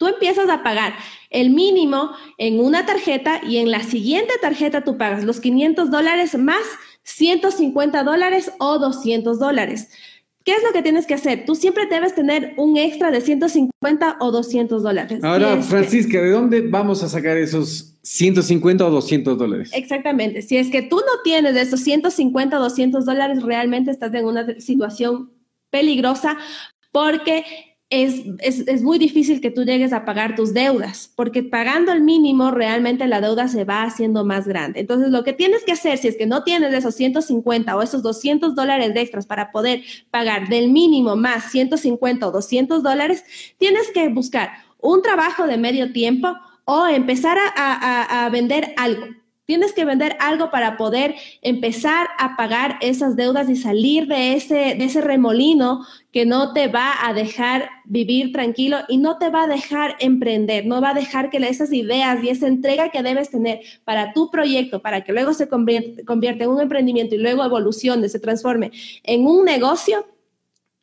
Tú 0.00 0.06
empiezas 0.06 0.48
a 0.48 0.62
pagar 0.62 0.94
el 1.28 1.50
mínimo 1.50 2.12
en 2.38 2.58
una 2.58 2.86
tarjeta 2.86 3.42
y 3.46 3.58
en 3.58 3.70
la 3.70 3.82
siguiente 3.82 4.32
tarjeta 4.40 4.82
tú 4.82 4.96
pagas 4.96 5.24
los 5.24 5.40
500 5.40 5.90
dólares 5.90 6.38
más 6.38 6.62
150 7.02 8.02
dólares 8.02 8.50
o 8.60 8.78
200 8.78 9.38
dólares. 9.38 9.90
¿Qué 10.42 10.52
es 10.52 10.62
lo 10.62 10.72
que 10.72 10.80
tienes 10.80 11.04
que 11.04 11.12
hacer? 11.12 11.44
Tú 11.44 11.54
siempre 11.54 11.84
debes 11.84 12.14
tener 12.14 12.54
un 12.56 12.78
extra 12.78 13.10
de 13.10 13.20
150 13.20 14.16
o 14.20 14.30
200 14.30 14.82
dólares. 14.82 15.22
Ahora, 15.22 15.60
Francisca, 15.60 16.22
¿de 16.22 16.30
dónde 16.30 16.62
vamos 16.62 17.02
a 17.02 17.08
sacar 17.10 17.36
esos 17.36 17.98
150 18.02 18.86
o 18.86 18.90
200 18.90 19.36
dólares? 19.36 19.70
Exactamente. 19.74 20.40
Si 20.40 20.56
es 20.56 20.70
que 20.70 20.80
tú 20.80 20.96
no 20.96 21.22
tienes 21.22 21.52
de 21.52 21.60
esos 21.60 21.80
150 21.80 22.58
o 22.58 22.62
200 22.62 23.04
dólares, 23.04 23.42
realmente 23.42 23.90
estás 23.90 24.14
en 24.14 24.24
una 24.24 24.58
situación 24.60 25.30
peligrosa 25.68 26.38
porque 26.90 27.44
es, 27.90 28.22
es, 28.68 28.82
muy 28.82 28.98
difícil 28.98 29.40
que 29.40 29.50
tú 29.50 29.64
llegues 29.64 29.92
a 29.92 30.04
pagar 30.04 30.36
tus 30.36 30.54
deudas, 30.54 31.12
porque 31.16 31.42
pagando 31.42 31.90
el 31.90 32.02
mínimo 32.02 32.52
realmente 32.52 33.08
la 33.08 33.20
deuda 33.20 33.48
se 33.48 33.64
va 33.64 33.82
haciendo 33.82 34.24
más 34.24 34.46
grande. 34.46 34.78
Entonces, 34.78 35.10
lo 35.10 35.24
que 35.24 35.32
tienes 35.32 35.64
que 35.64 35.72
hacer, 35.72 35.98
si 35.98 36.06
es 36.06 36.16
que 36.16 36.26
no 36.26 36.44
tienes 36.44 36.72
esos 36.72 36.94
150 36.94 37.76
o 37.76 37.82
esos 37.82 38.04
200 38.04 38.54
dólares 38.54 38.94
de 38.94 39.00
extras 39.00 39.26
para 39.26 39.50
poder 39.50 39.82
pagar 40.12 40.48
del 40.48 40.70
mínimo 40.70 41.16
más 41.16 41.50
150 41.50 42.28
o 42.28 42.30
200 42.30 42.80
dólares, 42.84 43.24
tienes 43.58 43.90
que 43.92 44.08
buscar 44.08 44.50
un 44.78 45.02
trabajo 45.02 45.48
de 45.48 45.58
medio 45.58 45.92
tiempo 45.92 46.28
o 46.66 46.86
empezar 46.86 47.38
a, 47.56 48.24
a 48.24 48.30
vender 48.30 48.72
algo 48.76 49.19
Tienes 49.50 49.72
que 49.72 49.84
vender 49.84 50.16
algo 50.20 50.52
para 50.52 50.76
poder 50.76 51.16
empezar 51.42 52.06
a 52.20 52.36
pagar 52.36 52.78
esas 52.82 53.16
deudas 53.16 53.50
y 53.50 53.56
salir 53.56 54.06
de 54.06 54.34
ese, 54.34 54.76
de 54.76 54.84
ese 54.84 55.00
remolino 55.00 55.84
que 56.12 56.24
no 56.24 56.52
te 56.52 56.68
va 56.68 57.04
a 57.04 57.12
dejar 57.14 57.68
vivir 57.84 58.30
tranquilo 58.30 58.76
y 58.86 58.98
no 58.98 59.18
te 59.18 59.28
va 59.28 59.42
a 59.42 59.46
dejar 59.48 59.96
emprender, 59.98 60.66
no 60.66 60.80
va 60.80 60.90
a 60.90 60.94
dejar 60.94 61.30
que 61.30 61.38
esas 61.38 61.72
ideas 61.72 62.22
y 62.22 62.28
esa 62.28 62.46
entrega 62.46 62.90
que 62.90 63.02
debes 63.02 63.30
tener 63.30 63.58
para 63.82 64.12
tu 64.12 64.30
proyecto, 64.30 64.82
para 64.82 65.00
que 65.00 65.12
luego 65.12 65.34
se 65.34 65.48
convierta 65.48 66.44
en 66.44 66.50
un 66.50 66.60
emprendimiento 66.60 67.16
y 67.16 67.18
luego 67.18 67.44
evolucione, 67.44 68.08
se 68.08 68.20
transforme 68.20 68.70
en 69.02 69.26
un 69.26 69.44
negocio, 69.44 70.06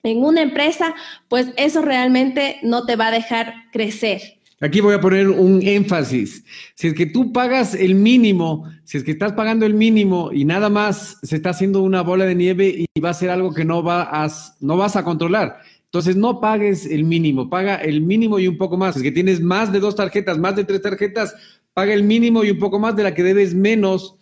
en 0.03 0.25
una 0.25 0.41
empresa, 0.41 0.93
pues 1.29 1.53
eso 1.55 1.81
realmente 1.81 2.59
no 2.63 2.85
te 2.85 2.97
va 2.97 3.07
a 3.07 3.11
dejar 3.11 3.53
crecer. 3.71 4.36
Aquí 4.59 4.81
voy 4.81 4.95
a 4.95 5.01
poner 5.01 5.29
un 5.29 5.61
énfasis. 5.61 6.43
Si 6.73 6.87
es 6.87 6.95
que 6.95 7.05
tú 7.05 7.31
pagas 7.31 7.75
el 7.75 7.93
mínimo, 7.93 8.67
si 8.85 8.97
es 8.97 9.03
que 9.03 9.11
estás 9.11 9.33
pagando 9.33 9.67
el 9.67 9.75
mínimo 9.75 10.31
y 10.33 10.45
nada 10.45 10.69
más 10.69 11.19
se 11.21 11.35
está 11.35 11.51
haciendo 11.51 11.83
una 11.83 12.01
bola 12.01 12.25
de 12.25 12.33
nieve 12.33 12.87
y 12.95 12.99
va 12.99 13.11
a 13.11 13.13
ser 13.13 13.29
algo 13.29 13.53
que 13.53 13.65
no, 13.65 13.83
vas, 13.83 14.57
no 14.59 14.75
vas 14.75 14.95
a 14.95 15.03
controlar. 15.03 15.59
Entonces 15.85 16.15
no 16.15 16.41
pagues 16.41 16.87
el 16.87 17.03
mínimo, 17.03 17.49
paga 17.51 17.75
el 17.75 18.01
mínimo 18.01 18.39
y 18.39 18.47
un 18.47 18.57
poco 18.57 18.77
más. 18.77 18.95
Si 18.95 18.99
es 18.99 19.03
que 19.03 19.11
tienes 19.11 19.41
más 19.41 19.71
de 19.71 19.79
dos 19.79 19.95
tarjetas, 19.95 20.39
más 20.39 20.55
de 20.55 20.63
tres 20.63 20.81
tarjetas, 20.81 21.35
paga 21.73 21.93
el 21.93 22.03
mínimo 22.03 22.43
y 22.43 22.49
un 22.49 22.57
poco 22.57 22.79
más 22.79 22.95
de 22.95 23.03
la 23.03 23.13
que 23.13 23.21
debes 23.21 23.53
menos. 23.53 24.15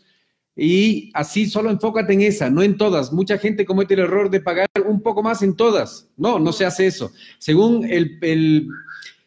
Y 0.57 1.11
así 1.13 1.45
solo 1.45 1.69
enfócate 1.69 2.13
en 2.13 2.21
esa, 2.21 2.49
no 2.49 2.61
en 2.61 2.75
todas. 2.75 3.13
Mucha 3.13 3.37
gente 3.37 3.65
comete 3.65 3.93
el 3.93 4.01
error 4.01 4.29
de 4.29 4.41
pagar 4.41 4.67
un 4.85 5.01
poco 5.01 5.23
más 5.23 5.41
en 5.41 5.55
todas. 5.55 6.09
No, 6.17 6.39
no 6.39 6.51
se 6.51 6.65
hace 6.65 6.87
eso. 6.87 7.11
Según 7.39 7.85
el 7.89 8.19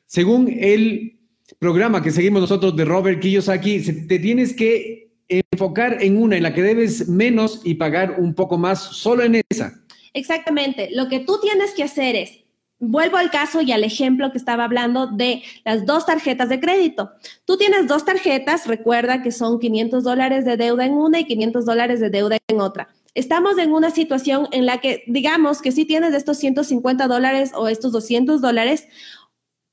según 0.08 0.48
el 0.58 1.18
programa 1.58 2.02
que 2.02 2.10
seguimos 2.10 2.40
nosotros 2.40 2.74
de 2.74 2.84
Robert 2.84 3.20
Kiyosaki, 3.20 4.06
te 4.08 4.18
tienes 4.18 4.54
que 4.54 5.12
enfocar 5.28 6.02
en 6.02 6.16
una 6.16 6.36
en 6.36 6.42
la 6.42 6.54
que 6.54 6.62
debes 6.62 7.08
menos 7.08 7.60
y 7.62 7.74
pagar 7.74 8.16
un 8.18 8.34
poco 8.34 8.56
más 8.56 8.82
solo 8.82 9.22
en 9.22 9.42
esa. 9.50 9.74
Exactamente. 10.14 10.88
Lo 10.92 11.08
que 11.08 11.20
tú 11.20 11.38
tienes 11.42 11.72
que 11.72 11.82
hacer 11.82 12.16
es, 12.16 12.38
vuelvo 12.78 13.18
al 13.18 13.30
caso 13.30 13.60
y 13.60 13.72
al 13.72 13.84
ejemplo 13.84 14.32
que 14.32 14.38
estaba 14.38 14.64
hablando 14.64 15.08
de 15.08 15.42
las 15.64 15.84
dos 15.84 16.06
tarjetas 16.06 16.48
de 16.48 16.58
crédito. 16.58 17.10
Tú 17.44 17.58
tienes 17.58 17.86
dos 17.86 18.06
tarjetas, 18.06 18.66
recuerda 18.66 19.22
que 19.22 19.30
son 19.30 19.58
500 19.58 20.04
dólares 20.04 20.46
de 20.46 20.56
deuda 20.56 20.86
en 20.86 20.94
una 20.94 21.20
y 21.20 21.26
500 21.26 21.66
dólares 21.66 22.00
de 22.00 22.08
deuda 22.08 22.38
en 22.48 22.60
otra. 22.60 22.88
Estamos 23.14 23.58
en 23.58 23.72
una 23.72 23.90
situación 23.90 24.48
en 24.52 24.64
la 24.64 24.78
que, 24.78 25.02
digamos 25.08 25.60
que 25.60 25.72
si 25.72 25.84
tienes 25.84 26.14
estos 26.14 26.38
150 26.38 27.08
dólares 27.08 27.50
o 27.54 27.66
estos 27.66 27.90
200 27.90 28.40
dólares, 28.40 28.86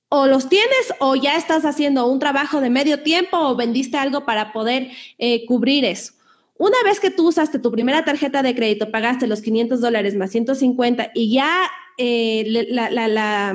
o 0.09 0.27
los 0.27 0.49
tienes 0.49 0.93
o 0.99 1.15
ya 1.15 1.35
estás 1.35 1.65
haciendo 1.65 2.07
un 2.07 2.19
trabajo 2.19 2.61
de 2.61 2.69
medio 2.69 3.01
tiempo 3.03 3.37
o 3.37 3.55
vendiste 3.55 3.97
algo 3.97 4.25
para 4.25 4.53
poder 4.53 4.89
eh, 5.17 5.45
cubrir 5.45 5.85
eso. 5.85 6.13
Una 6.57 6.77
vez 6.85 6.99
que 6.99 7.11
tú 7.11 7.27
usaste 7.27 7.59
tu 7.59 7.71
primera 7.71 8.05
tarjeta 8.05 8.41
de 8.41 8.55
crédito, 8.55 8.91
pagaste 8.91 9.27
los 9.27 9.41
500 9.41 9.81
dólares 9.81 10.15
más 10.15 10.31
150 10.31 11.11
y 11.13 11.33
ya 11.33 11.69
eh, 11.97 12.65
la, 12.69 12.89
la, 12.89 13.53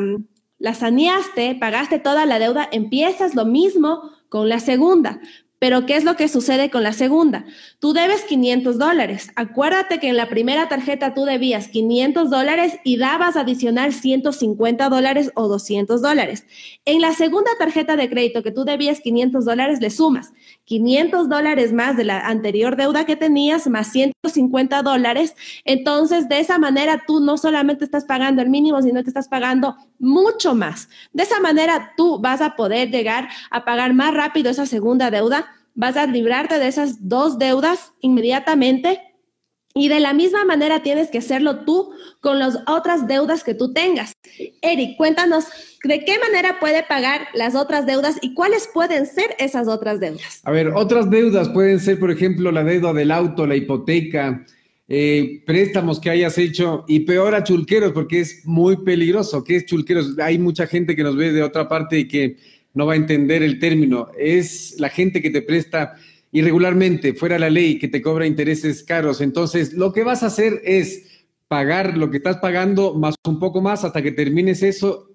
la 0.59 0.75
saneaste, 0.75 1.57
pagaste 1.59 1.99
toda 1.99 2.27
la 2.27 2.39
deuda, 2.39 2.69
empiezas 2.71 3.35
lo 3.35 3.47
mismo 3.47 4.11
con 4.29 4.49
la 4.49 4.61
segunda. 4.61 5.21
Pero 5.61 5.85
¿qué 5.85 5.97
es 5.97 6.05
lo 6.05 6.17
que 6.17 6.27
sucede 6.27 6.71
con 6.71 6.83
la 6.83 6.95
segunda? 6.95 7.45
Tú 7.81 7.93
debes 7.93 8.25
500 8.25 8.79
dólares. 8.79 9.31
Acuérdate 9.37 10.01
que 10.01 10.09
en 10.09 10.17
la 10.17 10.31
primera 10.31 10.71
tarjeta 10.71 11.13
tú 11.13 11.27
debías 11.27 11.69
500 11.69 12.31
dólares 12.31 12.79
y 12.83 12.97
dabas 12.97 13.37
adicional 13.37 13.93
150 13.93 14.89
dólares 14.89 15.31
o 15.35 15.49
200 15.49 16.01
dólares. 16.01 16.47
En 16.87 17.03
la 17.03 17.13
segunda 17.13 17.51
tarjeta 17.59 17.97
de 17.97 18.09
crédito 18.09 18.43
que 18.43 18.53
tú 18.53 18.65
debías 18.65 19.01
500 19.01 19.45
dólares, 19.45 19.81
le 19.83 19.91
sumas 19.91 20.33
500 20.65 21.29
dólares 21.29 21.75
más 21.75 21.97
de 21.99 22.05
la 22.05 22.21
anterior 22.21 22.77
deuda 22.77 23.05
que 23.05 23.17
tenías, 23.17 23.69
más 23.69 23.93
150 23.93 24.83
dólares. 24.83 25.37
Entonces, 25.67 26.27
de 26.29 26.41
esa 26.41 26.59
manera 26.59 27.03
tú 27.07 27.21
no 27.21 27.37
solamente 27.37 27.85
estás 27.85 28.07
pagando 28.07 28.41
el 28.41 28.49
mínimo, 28.49 28.81
sino 28.81 29.03
que 29.03 29.11
estás 29.11 29.29
pagando 29.29 29.77
mucho 29.99 30.55
más. 30.55 30.89
De 31.13 31.25
esa 31.25 31.39
manera 31.41 31.93
tú 31.99 32.19
vas 32.19 32.41
a 32.41 32.57
poder 32.57 32.91
llegar 32.91 33.29
a 33.51 33.67
pagar 33.67 33.93
más 33.93 34.15
rápido 34.15 34.51
esa 34.51 34.65
segunda 34.65 35.11
deuda 35.11 35.50
vas 35.75 35.97
a 35.97 36.07
librarte 36.07 36.59
de 36.59 36.69
esas 36.69 37.09
dos 37.09 37.39
deudas 37.39 37.93
inmediatamente 38.01 39.01
y 39.75 39.89
de 39.89 40.01
la 40.01 40.13
misma 40.13 40.45
manera 40.45 40.83
tienes 40.83 41.11
que 41.11 41.19
hacerlo 41.19 41.61
tú 41.65 41.93
con 42.21 42.39
las 42.41 42.59
otras 42.67 43.07
deudas 43.07 43.45
que 43.45 43.55
tú 43.55 43.73
tengas. 43.73 44.13
Eric, 44.63 44.97
cuéntanos 44.97 45.45
de 45.85 46.05
qué 46.05 46.19
manera 46.19 46.59
puede 46.59 46.83
pagar 46.83 47.29
las 47.35 47.55
otras 47.55 47.87
deudas 47.87 48.17
y 48.21 48.35
cuáles 48.35 48.69
pueden 48.73 49.07
ser 49.07 49.31
esas 49.39 49.69
otras 49.69 50.01
deudas. 50.01 50.41
A 50.43 50.51
ver, 50.51 50.69
otras 50.75 51.09
deudas 51.09 51.49
pueden 51.51 51.79
ser, 51.79 52.01
por 52.01 52.11
ejemplo, 52.11 52.51
la 52.51 52.65
deuda 52.65 52.93
del 52.93 53.13
auto, 53.13 53.47
la 53.47 53.55
hipoteca, 53.55 54.45
eh, 54.89 55.45
préstamos 55.47 56.01
que 56.01 56.11
hayas 56.11 56.37
hecho 56.37 56.85
y 56.89 57.01
peor 57.01 57.37
a 57.37 57.45
chulqueros 57.45 57.93
porque 57.93 58.21
es 58.21 58.45
muy 58.45 58.77
peligroso. 58.79 59.45
¿Qué 59.45 59.55
es 59.55 59.67
chulqueros? 59.67 60.19
Hay 60.19 60.37
mucha 60.37 60.67
gente 60.67 60.97
que 60.97 61.05
nos 61.05 61.15
ve 61.15 61.31
de 61.31 61.45
otra 61.45 61.69
parte 61.69 62.01
y 62.01 62.09
que 62.09 62.37
no 62.75 62.87
va 62.87 62.95
a 62.95 62.97
entender 62.97 63.43
el 63.43 63.59
término. 63.59 64.09
Es 64.19 64.77
la 64.79 64.89
gente 64.89 65.23
que 65.23 65.31
te 65.31 65.43
presta 65.43 65.97
irregularmente, 66.33 67.15
fuera 67.15 67.39
la 67.39 67.51
ley, 67.51 67.79
que 67.79 67.89
te 67.89 68.03
cobra 68.03 68.27
intereses 68.27 68.83
caros. 68.85 69.21
Entonces, 69.21 69.73
lo 69.73 69.93
que 69.93 70.05
vas 70.05 70.23
a 70.23 70.27
hacer 70.27 70.61
es 70.65 71.25
pagar 71.49 71.97
lo 71.97 72.11
que 72.11 72.19
estás 72.19 72.37
pagando 72.37 72.95
más 72.95 73.17
un 73.27 73.41
poco 73.41 73.61
más 73.61 73.85
hasta 73.85 74.03
que 74.03 74.13
termines 74.13 74.63
eso. 74.63 75.09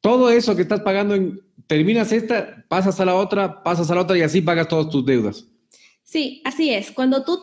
Todo 0.00 0.30
eso 0.30 0.56
que 0.56 0.62
estás 0.62 0.80
pagando, 0.80 1.16
terminas 1.66 2.12
esta, 2.12 2.64
pasas 2.68 2.98
a 3.00 3.04
la 3.04 3.14
otra, 3.14 3.62
pasas 3.62 3.90
a 3.90 3.94
la 3.94 4.00
otra 4.00 4.16
y 4.16 4.22
así 4.22 4.40
pagas 4.40 4.68
todas 4.68 4.88
tus 4.88 5.04
deudas. 5.04 5.46
Sí, 6.02 6.42
así 6.44 6.70
es. 6.70 6.90
Cuando 6.90 7.24
tú 7.24 7.42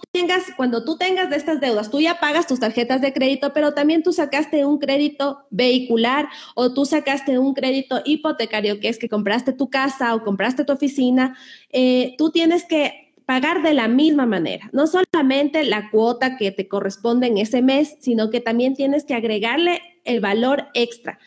cuando 0.56 0.84
tú 0.84 0.98
tengas 0.98 1.30
de 1.30 1.36
estas 1.36 1.60
deudas, 1.60 1.90
tú 1.90 2.00
ya 2.00 2.20
pagas 2.20 2.48
tus 2.48 2.60
tarjetas 2.60 3.01
de 3.01 3.13
crédito, 3.13 3.54
pero 3.54 3.74
también 3.74 4.04
tú 4.04 4.13
sacaste 4.13 4.66
un 4.66 4.80
crédito 4.80 5.46
vehicular 5.50 6.30
o 6.56 6.74
tú 6.74 6.86
sacaste 6.86 7.40
un 7.40 7.54
crédito 7.54 8.01
hipotecario, 8.06 8.80
que 8.80 8.90
es 8.90 8.98
que 8.98 9.10
compraste 9.10 9.54
tu 9.54 9.70
casa 9.70 10.16
o 10.16 10.24
compraste 10.24 10.66
tu 10.66 10.74
oficina, 10.74 11.38
eh, 11.70 12.16
tú 12.18 12.32
tienes 12.32 12.66
que 12.66 13.13
pagar 13.25 13.62
de 13.62 13.74
la 13.74 13.88
misma 13.88 14.25
manera. 14.25 14.70
No 14.74 14.88
solamente 14.88 15.63
la 15.63 15.90
cuota 15.90 16.38
que 16.38 16.51
te 16.51 16.68
corresponde 16.68 17.28
en 17.28 17.38
ese 17.38 17.62
mes, 17.62 17.96
sino 18.00 18.30
que 18.30 18.42
también 18.42 18.75
tienes 18.75 19.06
que 19.06 19.13
agregarle 19.13 19.82
el 20.04 20.20
valor 20.20 20.68
extra. 20.74 21.20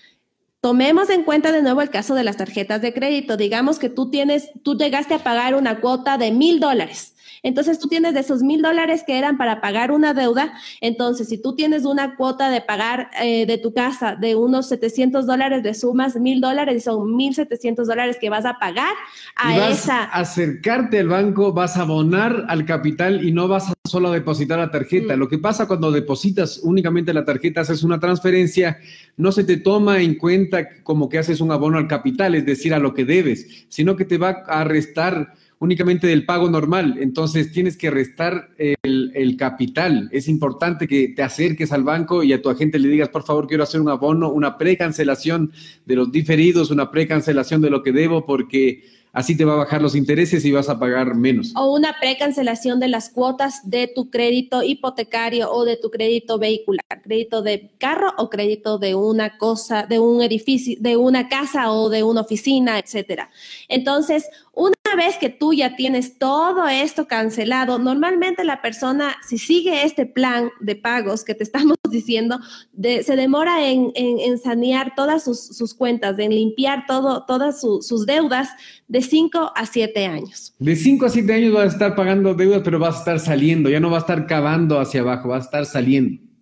Tomemos 0.60 1.10
en 1.10 1.24
cuenta 1.24 1.52
de 1.52 1.62
nuevo 1.62 1.82
el 1.82 1.90
caso 1.90 2.14
de 2.14 2.24
las 2.24 2.36
tarjetas 2.36 2.80
de 2.82 2.92
crédito. 2.92 3.36
Digamos 3.36 3.78
que 3.78 3.90
tú 3.90 4.10
tienes, 4.10 4.50
tú 4.62 4.76
llegaste 4.76 5.14
a 5.14 5.18
pagar 5.18 5.54
una 5.54 5.80
cuota 5.80 6.18
de 6.18 6.30
mil 6.30 6.60
dólares 6.60 7.13
entonces 7.44 7.78
tú 7.78 7.88
tienes 7.88 8.14
de 8.14 8.20
esos 8.20 8.42
mil 8.42 8.62
dólares 8.62 9.04
que 9.06 9.18
eran 9.18 9.36
para 9.36 9.60
pagar 9.60 9.92
una 9.92 10.14
deuda. 10.14 10.54
Entonces, 10.80 11.28
si 11.28 11.36
tú 11.36 11.54
tienes 11.54 11.84
una 11.84 12.16
cuota 12.16 12.48
de 12.48 12.62
pagar 12.62 13.10
eh, 13.22 13.44
de 13.44 13.58
tu 13.58 13.74
casa 13.74 14.16
de 14.16 14.34
unos 14.34 14.66
700 14.68 15.26
dólares, 15.26 15.62
de 15.62 15.74
sumas 15.74 16.16
mil 16.16 16.40
dólares 16.40 16.76
y 16.76 16.80
son 16.80 17.12
1.700 17.12 17.84
dólares 17.84 18.16
que 18.18 18.30
vas 18.30 18.46
a 18.46 18.58
pagar 18.58 18.94
a 19.36 19.54
y 19.54 19.58
vas 19.58 19.78
esa. 19.78 20.04
A 20.04 20.20
acercarte 20.20 20.98
al 20.98 21.08
banco, 21.08 21.52
vas 21.52 21.76
a 21.76 21.82
abonar 21.82 22.46
al 22.48 22.64
capital 22.64 23.22
y 23.22 23.30
no 23.30 23.46
vas 23.46 23.68
a 23.68 23.74
solo 23.86 24.10
depositar 24.10 24.58
la 24.58 24.70
tarjeta. 24.70 25.14
Mm. 25.14 25.18
Lo 25.18 25.28
que 25.28 25.38
pasa 25.38 25.68
cuando 25.68 25.92
depositas 25.92 26.60
únicamente 26.62 27.12
la 27.12 27.26
tarjeta, 27.26 27.60
haces 27.60 27.82
una 27.82 28.00
transferencia, 28.00 28.78
no 29.18 29.32
se 29.32 29.44
te 29.44 29.58
toma 29.58 30.00
en 30.00 30.14
cuenta 30.14 30.82
como 30.82 31.10
que 31.10 31.18
haces 31.18 31.42
un 31.42 31.52
abono 31.52 31.76
al 31.76 31.88
capital, 31.88 32.34
es 32.34 32.46
decir, 32.46 32.72
a 32.72 32.78
lo 32.78 32.94
que 32.94 33.04
debes, 33.04 33.66
sino 33.68 33.96
que 33.96 34.06
te 34.06 34.16
va 34.16 34.44
a 34.46 34.64
restar 34.64 35.34
únicamente 35.58 36.06
del 36.06 36.26
pago 36.26 36.50
normal. 36.50 36.96
Entonces 37.00 37.52
tienes 37.52 37.76
que 37.76 37.90
restar 37.90 38.50
el, 38.58 39.36
capital. 39.38 40.08
Es 40.12 40.28
importante 40.28 40.86
que 40.86 41.08
te 41.08 41.22
acerques 41.22 41.72
al 41.72 41.82
banco 41.82 42.22
y 42.22 42.32
a 42.32 42.40
tu 42.40 42.50
agente 42.50 42.78
le 42.78 42.88
digas, 42.88 43.08
por 43.08 43.24
favor, 43.24 43.48
quiero 43.48 43.64
hacer 43.64 43.80
un 43.80 43.88
abono, 43.88 44.30
una 44.30 44.56
precancelación 44.58 45.50
de 45.86 45.96
los 45.96 46.12
diferidos, 46.12 46.70
una 46.70 46.90
precancelación 46.90 47.60
de 47.60 47.70
lo 47.70 47.82
que 47.82 47.92
debo, 47.92 48.24
porque 48.24 48.84
así 49.14 49.36
te 49.36 49.44
va 49.44 49.54
a 49.54 49.56
bajar 49.56 49.80
los 49.80 49.94
intereses 49.94 50.44
y 50.44 50.52
vas 50.52 50.68
a 50.68 50.78
pagar 50.78 51.14
menos. 51.14 51.52
O 51.56 51.74
una 51.74 51.96
precancelación 51.98 52.80
de 52.80 52.88
las 52.88 53.08
cuotas 53.08 53.68
de 53.68 53.88
tu 53.88 54.10
crédito 54.10 54.62
hipotecario 54.62 55.50
o 55.50 55.64
de 55.64 55.76
tu 55.76 55.90
crédito 55.90 56.38
vehicular, 56.38 56.84
crédito 57.02 57.40
de 57.40 57.70
carro 57.78 58.12
o 58.18 58.28
crédito 58.28 58.78
de 58.78 58.94
una 58.94 59.38
cosa, 59.38 59.84
de 59.84 59.98
un 60.00 60.20
edificio, 60.20 60.76
de 60.80 60.96
una 60.96 61.28
casa 61.28 61.70
o 61.70 61.88
de 61.88 62.02
una 62.02 62.20
oficina, 62.20 62.78
etcétera. 62.78 63.30
Entonces, 63.68 64.28
una 64.52 64.74
vez 64.96 65.16
que 65.18 65.30
tú 65.30 65.52
ya 65.52 65.76
tienes 65.76 66.18
todo 66.18 66.66
esto 66.68 67.06
cancelado, 67.06 67.78
normalmente 67.78 68.44
la 68.44 68.62
persona, 68.62 69.16
si 69.26 69.38
sigue 69.38 69.84
este 69.84 70.06
plan 70.06 70.50
de 70.60 70.76
pagos 70.76 71.24
que 71.24 71.34
te 71.34 71.44
estamos 71.44 71.76
diciendo, 71.90 72.38
se 72.80 73.16
demora 73.16 73.68
en, 73.68 73.92
sanear 74.38 74.94
todas 74.94 75.24
sus, 75.24 75.74
cuentas, 75.74 76.18
en 76.18 76.30
limpiar 76.30 76.84
todo, 76.86 77.24
todas 77.26 77.60
sus 77.60 78.06
deudas 78.06 78.48
de 78.88 79.02
5 79.02 79.52
a 79.54 79.66
7 79.66 80.06
años. 80.06 80.54
De 80.58 80.76
5 80.76 81.06
a 81.06 81.08
7 81.08 81.32
años 81.32 81.52
vas 81.52 81.64
a 81.64 81.68
estar 81.68 81.94
pagando 81.94 82.34
deudas, 82.34 82.62
pero 82.64 82.78
vas 82.78 82.96
a 82.96 82.98
estar 82.98 83.20
saliendo, 83.20 83.70
ya 83.70 83.80
no 83.80 83.90
va 83.90 83.98
a 83.98 84.00
estar 84.00 84.26
cavando 84.26 84.80
hacia 84.80 85.00
abajo, 85.00 85.28
va 85.28 85.36
a 85.36 85.40
estar 85.40 85.66
saliendo. 85.66 86.33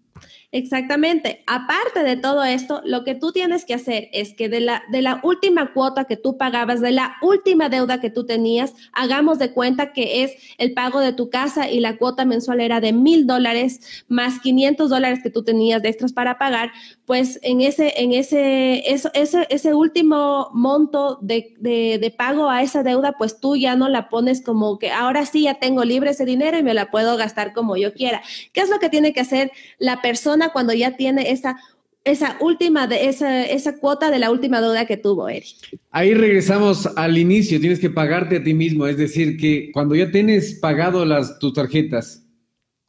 Exactamente. 0.54 1.42
Aparte 1.47 2.04
de 2.04 2.18
todo 2.18 2.44
esto, 2.44 2.82
lo 2.85 3.04
que 3.04 3.14
tú 3.14 3.32
tienes 3.32 3.64
que 3.64 3.73
hacer 3.73 4.11
es 4.12 4.35
que 4.35 4.50
de 4.50 4.61
la, 4.61 4.82
de 4.92 5.00
la 5.00 5.18
última 5.23 5.73
cuota 5.73 6.04
que 6.04 6.18
tú 6.18 6.37
pagabas, 6.37 6.82
de 6.82 6.92
la 6.92 7.16
última 7.23 7.71
deuda 7.71 8.02
que 8.02 8.11
tú 8.11 8.26
tenías, 8.26 8.75
hagamos 8.92 9.38
de 9.38 9.52
cuenta 9.52 9.94
que 9.94 10.25
es 10.25 10.32
el 10.59 10.75
pago 10.75 11.00
de 11.00 11.14
tu 11.14 11.30
casa 11.30 11.71
y 11.71 11.80
la 11.80 11.97
cuota 11.97 12.26
mensual 12.26 12.61
era 12.61 12.80
de 12.82 12.92
mil 12.92 13.26
dólares 13.26 14.04
más 14.09 14.40
500 14.40 14.90
dólares 14.90 15.21
que 15.23 15.30
tú 15.30 15.42
tenías 15.42 15.80
de 15.80 15.88
extras 15.88 16.12
para 16.12 16.37
pagar, 16.37 16.71
pues 17.06 17.40
en 17.42 17.61
ese, 17.61 17.94
en 17.97 18.12
ese, 18.12 18.92
eso, 18.92 19.11
ese, 19.14 19.47
ese 19.50 19.75
último 19.75 20.50
monto 20.54 21.18
de, 21.21 21.54
de, 21.59 22.14
pago 22.16 22.49
a 22.49 22.62
esa 22.62 22.82
deuda, 22.82 23.16
pues 23.18 23.40
tú 23.40 23.56
ya 23.56 23.75
no 23.75 23.88
la 23.88 24.09
pones 24.09 24.42
como 24.42 24.78
que 24.78 24.90
ahora 24.90 25.26
sí 25.26 25.42
ya 25.42 25.54
tengo 25.54 25.85
libre 25.85 26.11
ese 26.11 26.25
dinero 26.25 26.59
y 26.59 26.62
me 26.62 26.75
la 26.75 26.90
puedo 26.90 27.16
gastar 27.16 27.52
como 27.52 27.76
yo 27.76 27.92
quiera. 27.92 28.23
¿Qué 28.52 28.61
es 28.61 28.71
lo 28.71 28.78
que 28.78 28.88
tiene 28.88 29.12
que 29.12 29.21
hacer 29.21 29.50
la 29.78 30.00
persona? 30.00 30.42
cuando 30.52 30.73
ya 30.73 30.97
tiene 30.97 31.30
esa 31.30 31.56
esa 32.04 32.37
última, 32.40 32.88
de 32.88 33.09
esa, 33.09 33.44
esa 33.44 33.78
cuota 33.78 34.11
de 34.11 34.18
la 34.18 34.32
última 34.32 34.61
deuda 34.61 34.87
que 34.87 34.97
tuvo 34.97 35.28
Eric. 35.28 35.78
Ahí 35.92 36.14
regresamos 36.14 36.88
al 36.97 37.16
inicio, 37.16 37.61
tienes 37.61 37.78
que 37.78 37.90
pagarte 37.90 38.38
a 38.38 38.42
ti 38.42 38.54
mismo, 38.54 38.88
es 38.88 38.97
decir, 38.97 39.37
que 39.37 39.71
cuando 39.73 39.94
ya 39.94 40.11
tienes 40.11 40.59
pagado 40.61 41.04
las, 41.04 41.38
tus 41.38 41.52
tarjetas, 41.52 42.26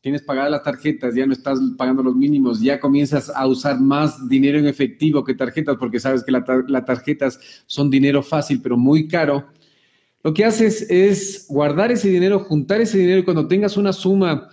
tienes 0.03 0.22
pagadas 0.22 0.51
las 0.51 0.63
tarjetas, 0.63 1.15
ya 1.15 1.25
no 1.25 1.31
estás 1.31 1.57
pagando 1.77 2.03
los 2.03 2.13
mínimos, 2.13 2.60
ya 2.60 2.77
comienzas 2.77 3.31
a 3.33 3.48
usar 3.48 3.79
más 3.79 4.27
dinero 4.27 4.60
en 4.60 4.67
efectivo 4.67 5.24
que 5.24 5.33
tarjetas, 5.33 5.77
porque 5.79 5.98
sabes 5.98 6.25
que 6.25 6.31
las 6.33 6.86
tarjetas 6.86 7.39
son 7.65 7.89
dinero 7.89 8.22
fácil, 8.22 8.60
pero 8.62 8.75
muy 8.75 9.07
caro. 9.07 9.48
Lo 10.22 10.33
que 10.33 10.43
haces 10.43 10.86
es 10.89 11.45
guardar 11.48 11.93
ese 11.93 12.10
dinero, 12.10 12.39
juntar 12.41 12.81
ese 12.81 12.98
dinero 12.98 13.19
y 13.19 13.24
cuando 13.24 13.48
tengas 13.48 13.77
una 13.77 13.93
suma 13.93 14.50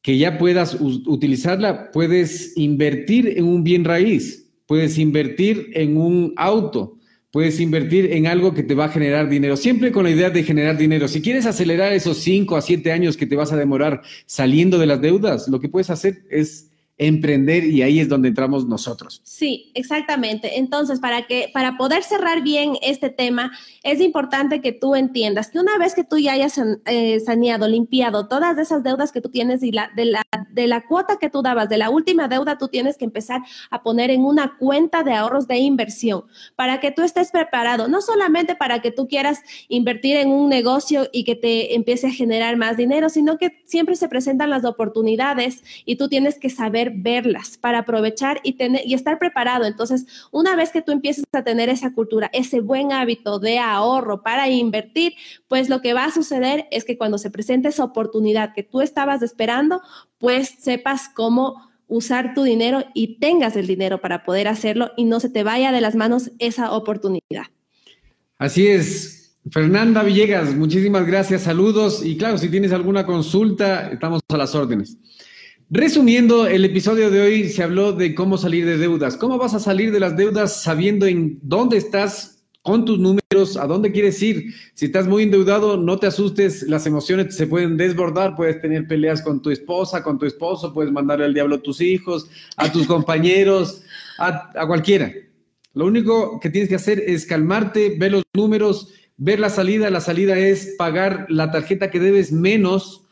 que 0.00 0.16
ya 0.16 0.38
puedas 0.38 0.76
utilizarla, 0.80 1.90
puedes 1.90 2.56
invertir 2.56 3.36
en 3.36 3.46
un 3.46 3.64
bien 3.64 3.84
raíz, 3.84 4.48
puedes 4.64 4.96
invertir 4.96 5.72
en 5.74 5.96
un 5.96 6.34
auto, 6.36 6.97
puedes 7.30 7.60
invertir 7.60 8.12
en 8.12 8.26
algo 8.26 8.54
que 8.54 8.62
te 8.62 8.74
va 8.74 8.86
a 8.86 8.90
generar 8.90 9.28
dinero, 9.28 9.56
siempre 9.56 9.92
con 9.92 10.04
la 10.04 10.10
idea 10.10 10.30
de 10.30 10.44
generar 10.44 10.76
dinero. 10.76 11.08
Si 11.08 11.20
quieres 11.20 11.46
acelerar 11.46 11.92
esos 11.92 12.18
5 12.18 12.56
a 12.56 12.62
7 12.62 12.92
años 12.92 13.16
que 13.16 13.26
te 13.26 13.36
vas 13.36 13.52
a 13.52 13.56
demorar 13.56 14.02
saliendo 14.26 14.78
de 14.78 14.86
las 14.86 15.00
deudas, 15.00 15.48
lo 15.48 15.60
que 15.60 15.68
puedes 15.68 15.90
hacer 15.90 16.22
es 16.30 16.67
emprender 16.98 17.64
y 17.64 17.82
ahí 17.82 18.00
es 18.00 18.08
donde 18.08 18.28
entramos 18.28 18.66
nosotros. 18.66 19.20
Sí, 19.22 19.70
exactamente. 19.74 20.58
Entonces, 20.58 20.98
para 20.98 21.26
que 21.26 21.50
para 21.54 21.76
poder 21.76 22.02
cerrar 22.02 22.42
bien 22.42 22.72
este 22.82 23.08
tema, 23.08 23.52
es 23.84 24.00
importante 24.00 24.60
que 24.60 24.72
tú 24.72 24.96
entiendas 24.96 25.50
que 25.50 25.60
una 25.60 25.78
vez 25.78 25.94
que 25.94 26.02
tú 26.04 26.18
ya 26.18 26.32
hayas 26.32 26.60
eh, 26.86 27.20
saneado, 27.20 27.68
limpiado 27.68 28.26
todas 28.26 28.58
esas 28.58 28.82
deudas 28.82 29.12
que 29.12 29.20
tú 29.20 29.28
tienes 29.28 29.62
y 29.62 29.70
la 29.70 29.90
de 29.94 30.06
la 30.06 30.22
de 30.50 30.66
la 30.66 30.86
cuota 30.86 31.18
que 31.20 31.30
tú 31.30 31.40
dabas, 31.40 31.68
de 31.68 31.78
la 31.78 31.88
última 31.90 32.26
deuda, 32.26 32.58
tú 32.58 32.68
tienes 32.68 32.96
que 32.96 33.04
empezar 33.04 33.42
a 33.70 33.82
poner 33.82 34.10
en 34.10 34.24
una 34.24 34.56
cuenta 34.58 35.04
de 35.04 35.14
ahorros 35.14 35.46
de 35.46 35.58
inversión 35.58 36.24
para 36.56 36.80
que 36.80 36.90
tú 36.90 37.02
estés 37.02 37.30
preparado, 37.30 37.86
no 37.86 38.00
solamente 38.00 38.56
para 38.56 38.82
que 38.82 38.90
tú 38.90 39.06
quieras 39.06 39.40
invertir 39.68 40.16
en 40.16 40.30
un 40.30 40.48
negocio 40.48 41.08
y 41.12 41.22
que 41.22 41.36
te 41.36 41.76
empiece 41.76 42.08
a 42.08 42.10
generar 42.10 42.56
más 42.56 42.76
dinero, 42.76 43.08
sino 43.08 43.38
que 43.38 43.62
siempre 43.64 43.94
se 43.94 44.08
presentan 44.08 44.50
las 44.50 44.64
oportunidades 44.64 45.62
y 45.84 45.96
tú 45.96 46.08
tienes 46.08 46.38
que 46.38 46.50
saber 46.50 46.87
verlas 46.94 47.58
para 47.58 47.80
aprovechar 47.80 48.40
y, 48.42 48.54
tener, 48.54 48.82
y 48.86 48.94
estar 48.94 49.18
preparado. 49.18 49.64
Entonces, 49.64 50.06
una 50.30 50.56
vez 50.56 50.70
que 50.70 50.82
tú 50.82 50.92
empieces 50.92 51.24
a 51.32 51.42
tener 51.42 51.68
esa 51.68 51.92
cultura, 51.92 52.30
ese 52.32 52.60
buen 52.60 52.92
hábito 52.92 53.38
de 53.38 53.58
ahorro 53.58 54.22
para 54.22 54.48
invertir, 54.48 55.14
pues 55.48 55.68
lo 55.68 55.80
que 55.80 55.94
va 55.94 56.04
a 56.04 56.12
suceder 56.12 56.66
es 56.70 56.84
que 56.84 56.98
cuando 56.98 57.18
se 57.18 57.30
presente 57.30 57.68
esa 57.68 57.84
oportunidad 57.84 58.54
que 58.54 58.62
tú 58.62 58.80
estabas 58.80 59.22
esperando, 59.22 59.80
pues 60.18 60.54
sepas 60.58 61.08
cómo 61.14 61.68
usar 61.88 62.34
tu 62.34 62.42
dinero 62.42 62.84
y 62.94 63.18
tengas 63.18 63.56
el 63.56 63.66
dinero 63.66 64.00
para 64.00 64.24
poder 64.24 64.46
hacerlo 64.46 64.92
y 64.96 65.04
no 65.04 65.20
se 65.20 65.30
te 65.30 65.42
vaya 65.42 65.72
de 65.72 65.80
las 65.80 65.94
manos 65.94 66.30
esa 66.38 66.72
oportunidad. 66.72 67.46
Así 68.38 68.68
es. 68.68 69.18
Fernanda 69.50 70.02
Villegas, 70.02 70.54
muchísimas 70.54 71.06
gracias, 71.06 71.42
saludos 71.42 72.04
y 72.04 72.18
claro, 72.18 72.36
si 72.36 72.50
tienes 72.50 72.72
alguna 72.72 73.06
consulta, 73.06 73.90
estamos 73.90 74.20
a 74.28 74.36
las 74.36 74.54
órdenes. 74.54 74.98
Resumiendo, 75.70 76.46
el 76.46 76.64
episodio 76.64 77.10
de 77.10 77.20
hoy 77.20 77.48
se 77.50 77.62
habló 77.62 77.92
de 77.92 78.14
cómo 78.14 78.38
salir 78.38 78.64
de 78.64 78.78
deudas. 78.78 79.18
¿Cómo 79.18 79.36
vas 79.36 79.52
a 79.52 79.60
salir 79.60 79.92
de 79.92 80.00
las 80.00 80.16
deudas 80.16 80.62
sabiendo 80.62 81.04
en 81.04 81.38
dónde 81.42 81.76
estás 81.76 82.42
con 82.62 82.86
tus 82.86 82.98
números, 82.98 83.58
a 83.58 83.66
dónde 83.66 83.92
quieres 83.92 84.22
ir? 84.22 84.54
Si 84.72 84.86
estás 84.86 85.06
muy 85.06 85.24
endeudado, 85.24 85.76
no 85.76 85.98
te 85.98 86.06
asustes, 86.06 86.62
las 86.62 86.86
emociones 86.86 87.36
se 87.36 87.46
pueden 87.46 87.76
desbordar, 87.76 88.34
puedes 88.34 88.62
tener 88.62 88.86
peleas 88.86 89.20
con 89.20 89.42
tu 89.42 89.50
esposa, 89.50 90.02
con 90.02 90.18
tu 90.18 90.24
esposo, 90.24 90.72
puedes 90.72 90.90
mandarle 90.90 91.26
al 91.26 91.34
diablo 91.34 91.56
a 91.56 91.62
tus 91.62 91.82
hijos, 91.82 92.30
a 92.56 92.72
tus 92.72 92.86
compañeros, 92.86 93.82
a, 94.18 94.50
a 94.58 94.66
cualquiera. 94.66 95.12
Lo 95.74 95.84
único 95.84 96.40
que 96.40 96.48
tienes 96.48 96.70
que 96.70 96.76
hacer 96.76 96.98
es 97.06 97.26
calmarte, 97.26 97.94
ver 97.98 98.12
los 98.12 98.22
números, 98.32 98.88
ver 99.18 99.38
la 99.38 99.50
salida. 99.50 99.90
La 99.90 100.00
salida 100.00 100.38
es 100.38 100.76
pagar 100.78 101.26
la 101.28 101.50
tarjeta 101.50 101.90
que 101.90 102.00
debes 102.00 102.32
menos 102.32 103.04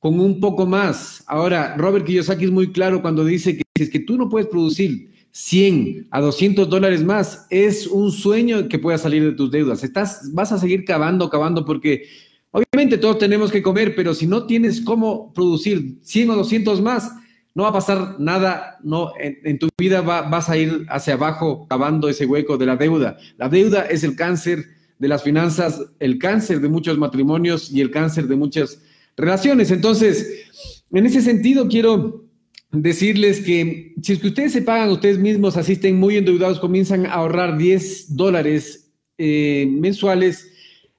con 0.00 0.18
un 0.18 0.40
poco 0.40 0.66
más. 0.66 1.22
Ahora, 1.26 1.76
Robert 1.76 2.04
Kiyosaki 2.04 2.46
es 2.46 2.50
muy 2.50 2.72
claro 2.72 3.00
cuando 3.00 3.24
dice 3.24 3.56
que 3.56 3.62
si 3.76 3.84
es 3.84 3.90
que 3.90 4.00
tú 4.00 4.16
no 4.16 4.28
puedes 4.28 4.48
producir 4.48 5.10
100 5.30 6.08
a 6.10 6.20
200 6.20 6.68
dólares 6.68 7.04
más, 7.04 7.46
es 7.50 7.86
un 7.86 8.10
sueño 8.10 8.66
que 8.68 8.78
puedas 8.78 9.02
salir 9.02 9.22
de 9.22 9.32
tus 9.32 9.50
deudas. 9.50 9.84
Estás, 9.84 10.30
vas 10.32 10.50
a 10.50 10.58
seguir 10.58 10.84
cavando, 10.84 11.30
cavando, 11.30 11.64
porque 11.64 12.06
obviamente 12.50 12.98
todos 12.98 13.18
tenemos 13.18 13.52
que 13.52 13.62
comer, 13.62 13.94
pero 13.94 14.14
si 14.14 14.26
no 14.26 14.46
tienes 14.46 14.80
cómo 14.80 15.32
producir 15.34 15.98
100 16.02 16.30
o 16.30 16.36
200 16.36 16.80
más, 16.80 17.12
no 17.54 17.64
va 17.64 17.68
a 17.68 17.74
pasar 17.74 18.16
nada, 18.18 18.78
no, 18.82 19.12
en, 19.18 19.58
tu 19.58 19.68
vida 19.76 20.00
vas 20.00 20.48
a 20.48 20.56
ir 20.56 20.86
hacia 20.88 21.14
abajo 21.14 21.66
cavando 21.68 22.08
ese 22.08 22.24
hueco 22.24 22.56
de 22.56 22.66
la 22.66 22.76
deuda. 22.76 23.18
La 23.36 23.48
deuda 23.48 23.82
es 23.82 24.02
el 24.02 24.16
cáncer 24.16 24.64
de 24.98 25.08
las 25.08 25.22
finanzas, 25.22 25.82
el 25.98 26.18
cáncer 26.18 26.60
de 26.60 26.68
muchos 26.68 26.96
matrimonios 26.96 27.70
y 27.70 27.80
el 27.80 27.90
cáncer 27.90 28.28
de 28.28 28.36
muchas 28.36 28.80
relaciones. 29.16 29.70
Entonces, 29.70 30.46
en 30.92 31.06
ese 31.06 31.22
sentido, 31.22 31.68
quiero 31.68 32.24
decirles 32.72 33.40
que 33.40 33.94
si 34.02 34.12
es 34.12 34.18
que 34.20 34.28
ustedes 34.28 34.52
se 34.52 34.62
pagan 34.62 34.90
ustedes 34.90 35.18
mismos, 35.18 35.56
asisten 35.56 35.98
muy 35.98 36.16
endeudados, 36.16 36.60
comienzan 36.60 37.06
a 37.06 37.14
ahorrar 37.14 37.58
10 37.58 38.16
dólares 38.16 38.92
eh, 39.18 39.66
mensuales, 39.68 40.48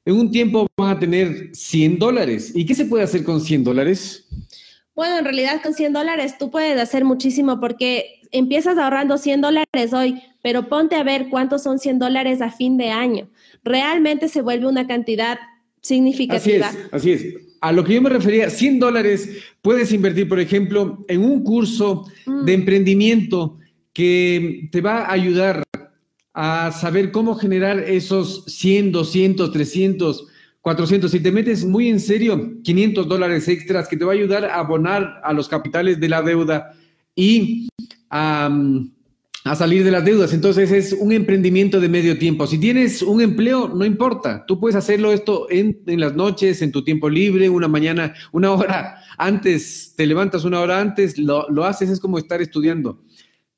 en 0.06 0.16
un 0.16 0.32
tiempo 0.32 0.68
van 0.78 0.96
a 0.96 1.00
tener 1.00 1.50
100 1.54 2.00
dólares. 2.00 2.52
¿Y 2.56 2.66
qué 2.66 2.74
se 2.74 2.86
puede 2.86 3.04
hacer 3.04 3.24
con 3.24 3.40
100 3.40 3.64
dólares? 3.64 4.28
Bueno, 4.96 5.20
en 5.20 5.26
realidad 5.26 5.62
con 5.62 5.74
100 5.74 5.94
dólares 5.94 6.38
tú 6.38 6.52
puedes 6.52 6.80
hacer 6.80 7.06
muchísimo 7.06 7.60
porque 7.60 8.22
empiezas 8.32 8.78
ahorrando 8.78 9.18
100 9.18 9.42
dólares 9.42 9.94
hoy, 9.94 10.22
pero 10.42 10.68
ponte 10.68 10.96
a 10.96 11.04
ver 11.04 11.30
cuántos 11.30 11.64
son 11.64 11.80
100 11.80 12.00
dólares 12.00 12.42
a 12.42 12.52
fin 12.52 12.78
de 12.78 12.90
año. 12.90 13.30
Realmente 13.64 14.28
se 14.28 14.42
vuelve 14.42 14.68
una 14.68 14.88
cantidad 14.88 15.38
significativa. 15.82 16.68
Así 16.68 16.80
es, 16.80 16.94
así 16.94 17.12
es 17.12 17.51
a 17.62 17.72
lo 17.72 17.84
que 17.84 17.94
yo 17.94 18.02
me 18.02 18.10
refería, 18.10 18.50
100 18.50 18.80
dólares 18.80 19.30
puedes 19.62 19.94
invertir, 19.94 20.28
por 20.28 20.40
ejemplo, 20.40 21.06
en 21.08 21.24
un 21.24 21.44
curso 21.44 22.06
mm. 22.26 22.46
de 22.46 22.54
emprendimiento 22.54 23.60
que 23.94 24.68
te 24.72 24.82
va 24.82 25.04
a 25.04 25.12
ayudar 25.12 25.64
a 26.34 26.72
saber 26.72 27.12
cómo 27.12 27.36
generar 27.36 27.80
esos 27.80 28.46
100, 28.46 28.92
200, 28.92 29.52
300, 29.52 30.28
400. 30.62 31.12
Si 31.12 31.20
te 31.20 31.32
metes 31.32 31.64
muy 31.64 31.90
en 31.90 32.00
serio, 32.00 32.54
500 32.64 33.08
dólares 33.08 33.48
extras 33.48 33.88
que 33.88 33.98
te 33.98 34.06
va 34.06 34.14
a 34.14 34.16
ayudar 34.16 34.46
a 34.46 34.56
abonar 34.56 35.22
a 35.24 35.32
los 35.32 35.48
capitales 35.48 36.00
de 36.00 36.10
la 36.10 36.24
deuda 36.24 36.74
y 37.16 37.70
a 38.10 38.50
a 39.44 39.56
salir 39.56 39.84
de 39.84 39.92
las 39.92 40.06
deudas. 40.06 40.34
Entonces 40.34 40.72
es 40.72 40.94
un 40.94 41.12
emprendimiento 41.12 41.80
de 41.80 41.90
medio 41.90 42.18
tiempo. 42.18 42.46
Si 42.48 42.58
tienes 42.58 43.02
un 43.02 43.22
empleo, 43.22 43.68
no 43.70 43.86
importa. 43.86 44.46
Tú 44.46 44.60
puedes 44.60 44.76
hacerlo 44.76 45.12
esto 45.12 45.48
en, 45.50 45.82
las 45.86 46.16
noches, 46.16 46.62
en 46.62 46.72
tu 46.72 46.84
tiempo 46.84 47.10
libre, 47.10 47.50
una 47.50 47.68
mañana, 47.68 48.14
una 48.32 48.52
hora 48.52 48.98
antes, 49.18 49.94
te 49.96 50.06
levantas 50.06 50.46
una 50.46 50.60
hora 50.60 50.80
antes, 50.80 51.18
lo, 51.18 51.50
lo 51.50 51.66
haces, 51.66 51.90
es 51.90 52.00
como 52.00 52.18
estar 52.18 52.42
estudiando. 52.42 53.04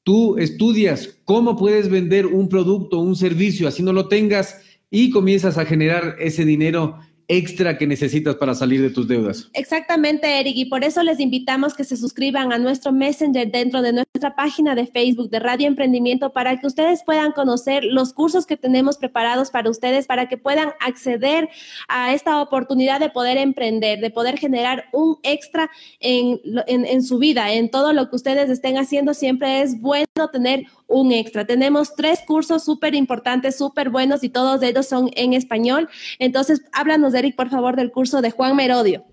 Tú 0.04 0.38
estudias 0.38 1.20
cómo 1.24 1.56
puedes 1.56 1.90
vender 1.90 2.26
un 2.26 2.50
producto, 2.50 3.00
un 3.00 3.16
servicio, 3.16 3.68
así 3.68 3.84
no 3.84 3.94
lo 3.94 4.08
tengas 4.08 4.60
y 4.90 5.10
comienzas 5.10 5.58
a 5.58 5.66
generar 5.66 6.18
ese 6.20 6.46
dinero 6.46 7.00
extra 7.28 7.78
que 7.78 7.88
necesitas 7.88 8.36
para 8.36 8.54
salir 8.54 8.82
de 8.82 8.90
tus 8.90 9.08
deudas. 9.08 9.50
Exactamente, 9.54 10.40
Eric, 10.40 10.56
y 10.56 10.66
por 10.66 10.84
eso 10.84 11.04
les 11.04 11.20
invitamos 11.20 11.74
que 11.74 11.84
se 11.84 11.98
suscriban 11.98 12.52
a 12.52 12.58
nuestro 12.58 12.92
Messenger 12.92 13.52
dentro 13.52 13.82
de 13.82 13.94
nuestra 13.94 14.36
página 14.36 14.76
de 14.76 14.88
Facebook 14.88 15.30
de 15.30 15.40
Radio 15.40 15.68
Emprendimiento 15.68 16.32
para 16.32 16.60
que 16.60 16.68
ustedes 16.68 17.04
puedan 17.06 17.32
conocer 17.32 17.84
los 17.84 18.14
cursos 18.14 18.46
que 18.46 18.58
tenemos 18.58 18.98
preparados 18.98 19.52
para 19.52 19.70
ustedes, 19.70 20.06
para 20.06 20.28
que 20.28 20.38
puedan 20.38 20.72
acceder 20.80 21.50
a 21.88 22.14
esta 22.14 22.42
oportunidad 22.42 23.00
de 23.00 23.10
poder 23.10 23.38
emprender, 23.38 24.00
de 24.00 24.10
poder 24.10 24.38
generar 24.38 24.86
un 24.92 25.18
extra 25.24 25.70
en, 26.00 26.42
en, 26.68 26.86
en 26.86 27.04
su 27.04 27.18
vida, 27.18 27.54
en 27.54 27.70
todo 27.70 27.94
lo 27.94 28.10
que 28.10 28.16
ustedes 28.16 28.50
estén 28.50 28.78
haciendo. 28.78 29.14
Siempre 29.14 29.62
es 29.62 29.80
bueno 29.80 30.06
tener 30.32 30.66
un 30.94 31.12
extra. 31.12 31.46
Tenemos 31.46 31.96
tres 31.96 32.20
cursos 32.26 32.64
súper 32.64 32.96
importantes, 32.96 33.58
súper 33.58 33.90
buenos 33.90 34.24
y 34.24 34.30
todos 34.30 34.62
ellos 34.64 34.88
son 34.88 35.10
en 35.16 35.34
español. 35.34 35.90
Entonces, 36.20 36.62
háblanos, 36.72 37.14
Eric, 37.14 37.36
por 37.36 37.50
favor, 37.50 37.76
del 37.76 37.92
curso 37.92 38.22
de 38.22 38.32
Juan 38.32 38.56
Merodio. 38.56 39.04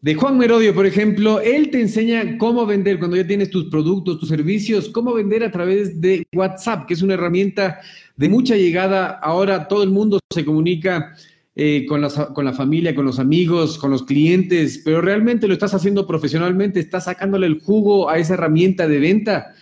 De 0.00 0.14
Juan 0.14 0.38
Merodio, 0.38 0.72
por 0.74 0.86
ejemplo, 0.86 1.40
él 1.40 1.70
te 1.70 1.80
enseña 1.80 2.38
cómo 2.38 2.64
vender 2.66 3.00
cuando 3.00 3.16
ya 3.16 3.26
tienes 3.26 3.50
tus 3.50 3.64
productos, 3.68 4.20
tus 4.20 4.28
servicios, 4.28 4.88
cómo 4.90 5.12
vender 5.12 5.42
a 5.42 5.50
través 5.50 6.00
de 6.00 6.24
WhatsApp, 6.32 6.86
que 6.86 6.94
es 6.94 7.02
una 7.02 7.14
herramienta 7.14 7.80
de 8.16 8.28
mucha 8.28 8.54
llegada. 8.54 9.18
Ahora 9.20 9.66
todo 9.66 9.82
el 9.82 9.90
mundo 9.90 10.20
se 10.32 10.44
comunica 10.44 11.16
eh, 11.56 11.84
con, 11.88 12.06
con 12.32 12.44
la 12.44 12.52
familia, 12.52 12.94
con 12.94 13.06
los 13.06 13.18
amigos, 13.18 13.76
con 13.76 13.90
los 13.90 14.04
clientes, 14.04 14.80
pero 14.84 15.00
realmente 15.00 15.48
lo 15.48 15.54
estás 15.54 15.74
haciendo 15.74 16.06
profesionalmente, 16.06 16.78
estás 16.78 17.06
sacándole 17.06 17.48
el 17.48 17.60
jugo 17.60 18.08
a 18.08 18.18
esa 18.18 18.34
herramienta 18.34 18.86
de 18.86 19.00
venta 19.00 19.54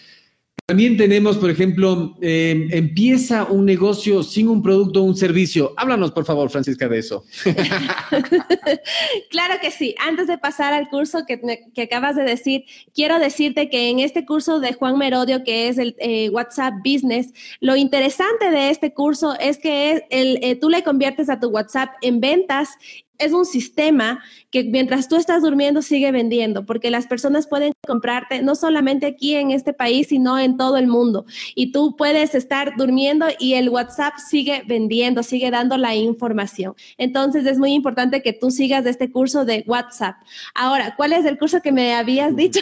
También 0.68 0.96
tenemos, 0.96 1.38
por 1.38 1.48
ejemplo, 1.48 2.16
em, 2.20 2.68
empieza 2.72 3.44
un 3.44 3.64
negocio 3.64 4.24
sin 4.24 4.48
un 4.48 4.64
producto 4.64 5.00
o 5.00 5.04
un 5.04 5.14
servicio. 5.14 5.72
Háblanos, 5.76 6.10
por 6.10 6.24
favor, 6.24 6.50
Francisca, 6.50 6.88
de 6.88 6.98
eso. 6.98 7.24
claro 9.30 9.54
que 9.62 9.70
sí. 9.70 9.94
Antes 10.04 10.26
de 10.26 10.38
pasar 10.38 10.74
al 10.74 10.88
curso 10.88 11.20
que, 11.24 11.40
acabas 11.80 12.16
de 12.16 12.24
decir, 12.24 12.64
quiero 12.92 13.20
decirte 13.20 13.70
que 13.70 13.90
en 13.90 14.00
este 14.00 14.26
curso 14.26 14.58
de 14.58 14.72
Juan 14.72 14.98
Merodio, 14.98 15.44
que 15.44 15.68
es 15.68 15.78
el 15.78 15.94
eh, 16.00 16.30
WhatsApp 16.30 16.74
Business, 16.84 17.32
lo 17.60 17.76
interesante 17.76 18.50
de 18.50 18.70
este 18.70 18.92
curso 18.92 19.38
es 19.38 19.58
que 19.58 20.04
el, 20.10 20.40
eh, 20.42 20.56
tú 20.56 20.68
le 20.68 20.82
conviertes 20.82 21.30
a 21.30 21.38
tu 21.38 21.46
WhatsApp 21.46 21.90
en 22.02 22.18
ventas 22.18 22.70
es 23.18 23.32
un 23.32 23.44
sistema 23.44 24.22
que 24.50 24.64
mientras 24.64 25.08
tú 25.08 25.16
estás 25.16 25.42
durmiendo 25.42 25.82
sigue 25.82 26.12
vendiendo, 26.12 26.66
porque 26.66 26.90
las 26.90 27.06
personas 27.06 27.46
pueden 27.46 27.72
comprarte 27.86 28.42
no 28.42 28.54
solamente 28.54 29.06
aquí 29.06 29.34
en 29.34 29.50
este 29.50 29.72
país, 29.72 30.08
sino 30.08 30.38
en 30.38 30.56
todo 30.56 30.76
el 30.76 30.86
mundo. 30.86 31.26
Y 31.54 31.72
tú 31.72 31.96
puedes 31.96 32.34
estar 32.34 32.74
durmiendo 32.76 33.26
y 33.38 33.54
el 33.54 33.68
WhatsApp 33.68 34.14
sigue 34.18 34.62
vendiendo, 34.66 35.22
sigue 35.22 35.50
dando 35.50 35.76
la 35.76 35.94
información. 35.94 36.74
Entonces 36.98 37.46
es 37.46 37.58
muy 37.58 37.72
importante 37.72 38.22
que 38.22 38.32
tú 38.32 38.50
sigas 38.50 38.84
de 38.84 38.90
este 38.90 39.10
curso 39.10 39.44
de 39.44 39.64
WhatsApp. 39.66 40.16
Ahora, 40.54 40.94
¿cuál 40.96 41.12
es 41.12 41.24
el 41.24 41.38
curso 41.38 41.60
que 41.60 41.72
me 41.72 41.94
habías 41.94 42.34
dicho? 42.36 42.60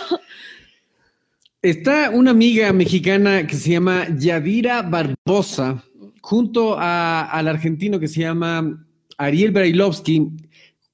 Está 1.63 2.11
una 2.11 2.33
amiga 2.33 2.73
mexicana 2.75 3.47
que 3.47 3.57
se 3.57 3.71
llama 3.71 4.07
Yadira 4.19 4.83
Barbosa, 4.83 5.83
junto 6.21 6.77
al 6.79 7.49
argentino 7.49 7.99
que 7.99 8.09
se 8.09 8.21
llama 8.21 8.84
Ariel 9.19 9.53
Brailovsky, 9.53 10.29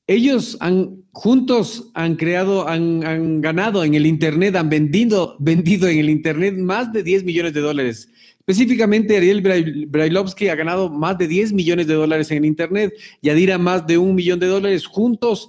ellos 0.06 0.56
han 0.60 1.00
juntos 1.12 1.90
han 1.94 2.16
creado, 2.16 2.68
han, 2.68 3.40
ganado 3.40 3.84
en 3.84 3.94
el 3.94 4.06
Internet, 4.06 4.56
han 4.56 4.68
vendido, 4.68 5.36
vendido 5.40 5.88
en 5.88 5.98
el 5.98 6.10
Internet 6.10 6.56
más 6.56 6.92
de 6.92 7.02
10 7.02 7.24
millones 7.24 7.52
de 7.52 7.60
dólares. 7.60 8.08
Específicamente, 8.38 9.16
Ariel 9.16 9.86
Brailovsky 9.88 10.48
ha 10.48 10.56
ganado 10.56 10.88
más 10.88 11.18
de 11.18 11.28
10 11.28 11.52
millones 11.52 11.86
de 11.86 11.94
dólares 11.94 12.30
en 12.30 12.38
el 12.38 12.46
Internet, 12.46 12.92
Yadira 13.22 13.58
más 13.58 13.86
de 13.86 13.98
un 13.98 14.14
millón 14.14 14.40
de 14.40 14.46
dólares. 14.46 14.86
Juntos 14.86 15.48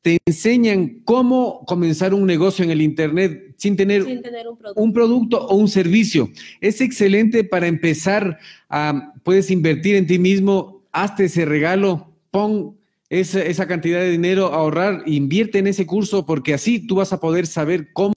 te 0.00 0.18
enseñan 0.24 1.00
cómo 1.04 1.64
comenzar 1.66 2.14
un 2.14 2.26
negocio 2.26 2.64
en 2.64 2.70
el 2.70 2.80
Internet 2.80 3.54
sin 3.58 3.76
tener, 3.76 4.02
un, 4.02 4.22
producto. 4.22 4.80
un, 4.80 4.92
producto. 4.92 5.46
o 5.46 5.56
un 5.56 5.68
servicio. 5.68 6.30
Es 6.60 6.80
excelente 6.80 7.44
para 7.44 7.66
empezar 7.66 8.38
a, 8.70 9.12
puedes 9.24 9.50
invertir 9.50 9.96
en 9.96 10.06
ti 10.06 10.18
mismo, 10.18 10.77
hazte 10.92 11.24
ese 11.24 11.44
regalo, 11.44 12.14
pon 12.30 12.78
esa, 13.10 13.66
cantidad 13.66 14.00
de 14.00 14.10
dinero 14.10 14.52
a 14.52 14.56
ahorrar, 14.56 15.02
invierte 15.06 15.58
en 15.58 15.66
ese 15.66 15.86
curso 15.86 16.26
porque 16.26 16.54
así 16.54 16.86
tú 16.86 16.96
vas 16.96 17.12
a 17.12 17.20
poder 17.20 17.46
saber 17.46 17.88
cómo 17.92 18.12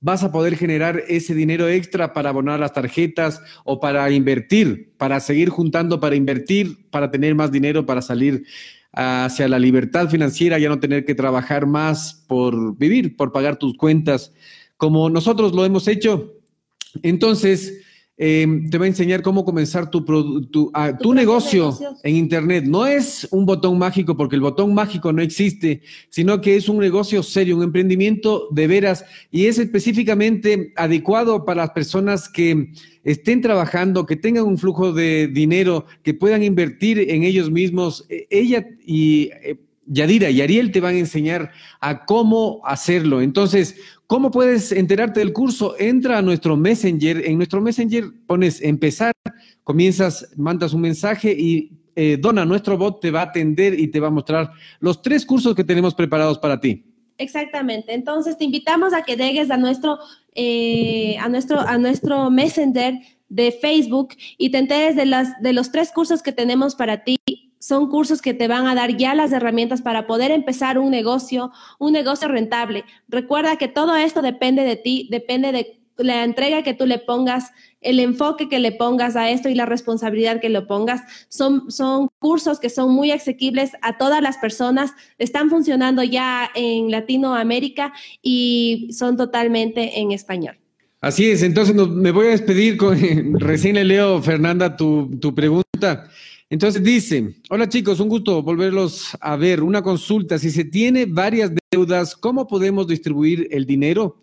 vas 0.00 0.22
a 0.22 0.30
poder 0.30 0.56
generar 0.56 1.02
ese 1.08 1.34
dinero 1.34 1.68
extra 1.68 2.12
para 2.12 2.30
abonar 2.30 2.60
las 2.60 2.72
tarjetas 2.72 3.40
o 3.64 3.80
para 3.80 4.08
invertir, 4.10 4.92
para 4.96 5.18
seguir 5.18 5.48
juntando, 5.48 5.98
para 5.98 6.14
invertir, 6.14 6.88
para 6.90 7.10
tener 7.10 7.34
más 7.34 7.50
dinero, 7.50 7.86
para 7.86 8.02
salir 8.02 8.44
hacia 8.92 9.48
la 9.48 9.58
libertad 9.58 10.08
financiera, 10.08 10.58
ya 10.58 10.68
no 10.68 10.80
tener 10.80 11.04
que 11.04 11.14
trabajar 11.14 11.66
más 11.66 12.24
por 12.28 12.76
vivir, 12.78 13.16
por 13.16 13.32
pagar 13.32 13.56
tus 13.56 13.76
cuentas, 13.76 14.32
como 14.76 15.10
nosotros 15.10 15.52
lo 15.52 15.64
hemos 15.64 15.88
hecho. 15.88 16.34
Entonces, 17.02 17.82
Em, 18.18 18.70
te 18.70 18.78
va 18.78 18.86
a 18.86 18.88
enseñar 18.88 19.20
cómo 19.20 19.44
comenzar 19.44 19.90
tu, 19.90 20.02
tu, 20.46 20.70
ah, 20.72 20.96
tu, 20.96 21.12
negocio 21.12 21.76
en 22.02 22.16
Internet. 22.16 22.64
No 22.64 22.86
es 22.86 23.28
un 23.30 23.44
botón 23.44 23.76
mágico, 23.76 24.16
porque 24.16 24.36
el 24.36 24.40
botón 24.40 24.72
mágico 24.72 25.12
no 25.12 25.20
existe, 25.20 25.82
sino 26.08 26.40
que 26.40 26.56
es 26.56 26.70
un 26.70 26.78
negocio 26.78 27.22
serio, 27.22 27.58
un 27.58 27.64
emprendimiento 27.64 28.48
de 28.52 28.66
veras 28.68 29.04
y 29.30 29.46
es 29.46 29.58
específicamente 29.58 30.72
adecuado 30.76 31.44
para 31.44 31.62
las 31.62 31.70
personas 31.72 32.30
que 32.30 32.70
estén 33.04 33.42
trabajando, 33.42 34.06
que 34.06 34.16
tengan 34.16 34.44
un 34.44 34.56
flujo 34.56 34.94
de 34.94 35.28
dinero, 35.28 35.84
que 36.02 36.14
puedan 36.14 36.42
invertir 36.42 36.98
en 36.98 37.22
ellos 37.22 37.50
mismos. 37.50 38.06
E, 38.08 38.26
ella 38.30 38.66
y 38.86 39.28
eh, 39.42 39.58
Yadira 39.86 40.30
y 40.30 40.40
Ariel 40.40 40.72
te 40.72 40.80
van 40.80 40.96
a 40.96 40.98
enseñar 40.98 41.52
a 41.80 42.04
cómo 42.04 42.60
hacerlo. 42.64 43.20
Entonces, 43.20 43.76
¿Cómo 44.06 44.30
puedes 44.30 44.70
enterarte 44.70 45.18
del 45.18 45.32
curso? 45.32 45.74
Entra 45.80 46.18
a 46.18 46.22
nuestro 46.22 46.56
Messenger. 46.56 47.26
En 47.26 47.38
nuestro 47.38 47.60
Messenger 47.60 48.04
pones 48.26 48.62
empezar, 48.62 49.12
comienzas, 49.64 50.28
mandas 50.36 50.72
un 50.72 50.82
mensaje 50.82 51.34
y 51.36 51.72
eh, 51.96 52.16
Dona, 52.16 52.44
nuestro 52.44 52.78
bot, 52.78 53.00
te 53.00 53.10
va 53.10 53.22
a 53.22 53.24
atender 53.24 53.78
y 53.78 53.88
te 53.88 53.98
va 53.98 54.06
a 54.06 54.12
mostrar 54.12 54.52
los 54.78 55.02
tres 55.02 55.26
cursos 55.26 55.56
que 55.56 55.64
tenemos 55.64 55.92
preparados 55.92 56.38
para 56.38 56.60
ti. 56.60 56.84
Exactamente. 57.18 57.94
Entonces 57.94 58.38
te 58.38 58.44
invitamos 58.44 58.92
a 58.92 59.02
que 59.02 59.16
llegues 59.16 59.50
a 59.50 59.56
nuestro, 59.56 59.98
eh, 60.36 61.16
a 61.18 61.28
nuestro, 61.28 61.58
a 61.58 61.76
nuestro 61.76 62.30
Messenger 62.30 63.00
de 63.28 63.50
Facebook 63.50 64.10
y 64.38 64.50
te 64.50 64.58
enteres 64.58 64.94
de, 64.94 65.06
las, 65.06 65.42
de 65.42 65.52
los 65.52 65.72
tres 65.72 65.90
cursos 65.90 66.22
que 66.22 66.30
tenemos 66.30 66.76
para 66.76 67.02
ti 67.02 67.16
son 67.66 67.88
cursos 67.88 68.22
que 68.22 68.32
te 68.32 68.46
van 68.46 68.68
a 68.68 68.76
dar 68.76 68.96
ya 68.96 69.12
las 69.16 69.32
herramientas 69.32 69.82
para 69.82 70.06
poder 70.06 70.30
empezar 70.30 70.78
un 70.78 70.88
negocio, 70.88 71.50
un 71.80 71.92
negocio 71.92 72.28
rentable. 72.28 72.84
Recuerda 73.08 73.56
que 73.56 73.66
todo 73.66 73.96
esto 73.96 74.22
depende 74.22 74.62
de 74.62 74.76
ti, 74.76 75.08
depende 75.10 75.50
de 75.50 75.80
la 75.96 76.22
entrega 76.22 76.62
que 76.62 76.74
tú 76.74 76.86
le 76.86 76.98
pongas, 76.98 77.50
el 77.80 77.98
enfoque 77.98 78.48
que 78.48 78.60
le 78.60 78.70
pongas 78.70 79.16
a 79.16 79.30
esto 79.30 79.48
y 79.48 79.56
la 79.56 79.66
responsabilidad 79.66 80.40
que 80.40 80.48
lo 80.48 80.68
pongas. 80.68 81.02
Son, 81.28 81.68
son 81.68 82.08
cursos 82.20 82.60
que 82.60 82.70
son 82.70 82.94
muy 82.94 83.10
asequibles 83.10 83.72
a 83.82 83.98
todas 83.98 84.22
las 84.22 84.36
personas, 84.36 84.92
están 85.18 85.50
funcionando 85.50 86.04
ya 86.04 86.48
en 86.54 86.92
Latinoamérica 86.92 87.92
y 88.22 88.90
son 88.92 89.16
totalmente 89.16 89.98
en 89.98 90.12
español. 90.12 90.56
Así 91.00 91.28
es, 91.32 91.42
entonces 91.42 91.74
me 91.74 92.12
voy 92.12 92.28
a 92.28 92.30
despedir 92.30 92.76
con, 92.76 92.96
recién 93.40 93.74
le 93.74 93.84
leo, 93.84 94.22
Fernanda, 94.22 94.76
tu, 94.76 95.10
tu 95.18 95.34
pregunta. 95.34 96.08
Entonces 96.48 96.82
dice, 96.82 97.34
hola 97.50 97.68
chicos, 97.68 97.98
un 97.98 98.08
gusto 98.08 98.40
volverlos 98.40 99.16
a 99.20 99.36
ver. 99.36 99.62
Una 99.62 99.82
consulta, 99.82 100.38
si 100.38 100.50
se 100.50 100.64
tiene 100.64 101.06
varias 101.06 101.50
deudas, 101.72 102.14
¿cómo 102.14 102.46
podemos 102.46 102.86
distribuir 102.86 103.48
el 103.50 103.66
dinero? 103.66 104.20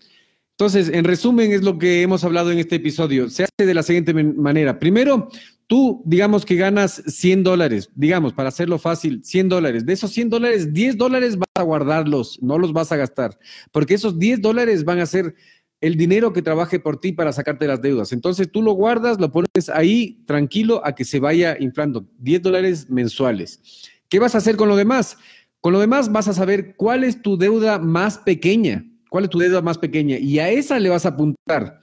Entonces, 0.52 0.90
en 0.90 1.04
resumen, 1.04 1.52
es 1.52 1.64
lo 1.64 1.78
que 1.78 2.02
hemos 2.02 2.24
hablado 2.24 2.52
en 2.52 2.60
este 2.60 2.76
episodio. 2.76 3.30
Se 3.30 3.44
hace 3.44 3.66
de 3.66 3.74
la 3.74 3.84
siguiente 3.84 4.14
manera. 4.14 4.80
Primero, 4.80 5.28
tú, 5.68 6.02
digamos 6.06 6.46
que 6.46 6.56
ganas 6.56 7.04
100 7.08 7.44
dólares, 7.44 7.90
digamos, 7.96 8.34
para 8.34 8.50
hacerlo 8.50 8.78
fácil, 8.78 9.22
100 9.24 9.50
dólares. 9.50 9.86
De 9.86 9.94
esos 9.94 10.12
100 10.12 10.30
dólares, 10.30 10.72
10 10.72 10.98
dólares 10.98 11.38
vas 11.38 11.50
a 11.56 11.64
guardarlos, 11.64 12.40
no 12.42 12.58
los 12.58 12.72
vas 12.72 12.92
a 12.92 12.98
gastar, 12.98 13.38
porque 13.72 13.96
esos 13.96 14.18
10 14.18 14.42
dólares 14.42 14.86
van 14.86 15.00
a 15.00 15.06
ser 15.06 15.36
el 15.84 15.98
dinero 15.98 16.32
que 16.32 16.42
trabaje 16.42 16.80
por 16.80 17.02
ti 17.02 17.12
para 17.12 17.34
sacarte 17.34 17.68
las 17.68 17.82
deudas. 17.82 18.14
Entonces 18.14 18.50
tú 18.50 18.62
lo 18.62 18.72
guardas, 18.72 19.20
lo 19.20 19.34
pones 19.34 19.68
ahí 19.68 20.24
tranquilo 20.26 20.82
a 20.86 20.96
que 20.96 21.04
se 21.04 21.20
vaya 21.20 21.58
inflando. 21.60 22.08
10 22.20 22.42
dólares 22.42 22.90
mensuales. 22.90 23.60
¿Qué 24.08 24.18
vas 24.18 24.34
a 24.34 24.38
hacer 24.38 24.56
con 24.56 24.70
lo 24.70 24.78
demás? 24.78 25.18
Con 25.60 25.74
lo 25.74 25.82
demás 25.82 26.10
vas 26.10 26.30
a 26.30 26.34
saber 26.34 26.78
cuál 26.78 27.04
es 27.04 27.22
tu 27.22 27.38
deuda 27.38 27.80
más 27.80 28.18
pequeña. 28.18 28.86
¿Cuál 29.10 29.26
es 29.26 29.30
tu 29.30 29.40
deuda 29.40 29.62
más 29.62 29.78
pequeña? 29.78 30.18
Y 30.18 30.40
a 30.40 30.48
esa 30.50 30.80
le 30.80 30.88
vas 30.88 31.06
a 31.06 31.10
apuntar. 31.10 31.82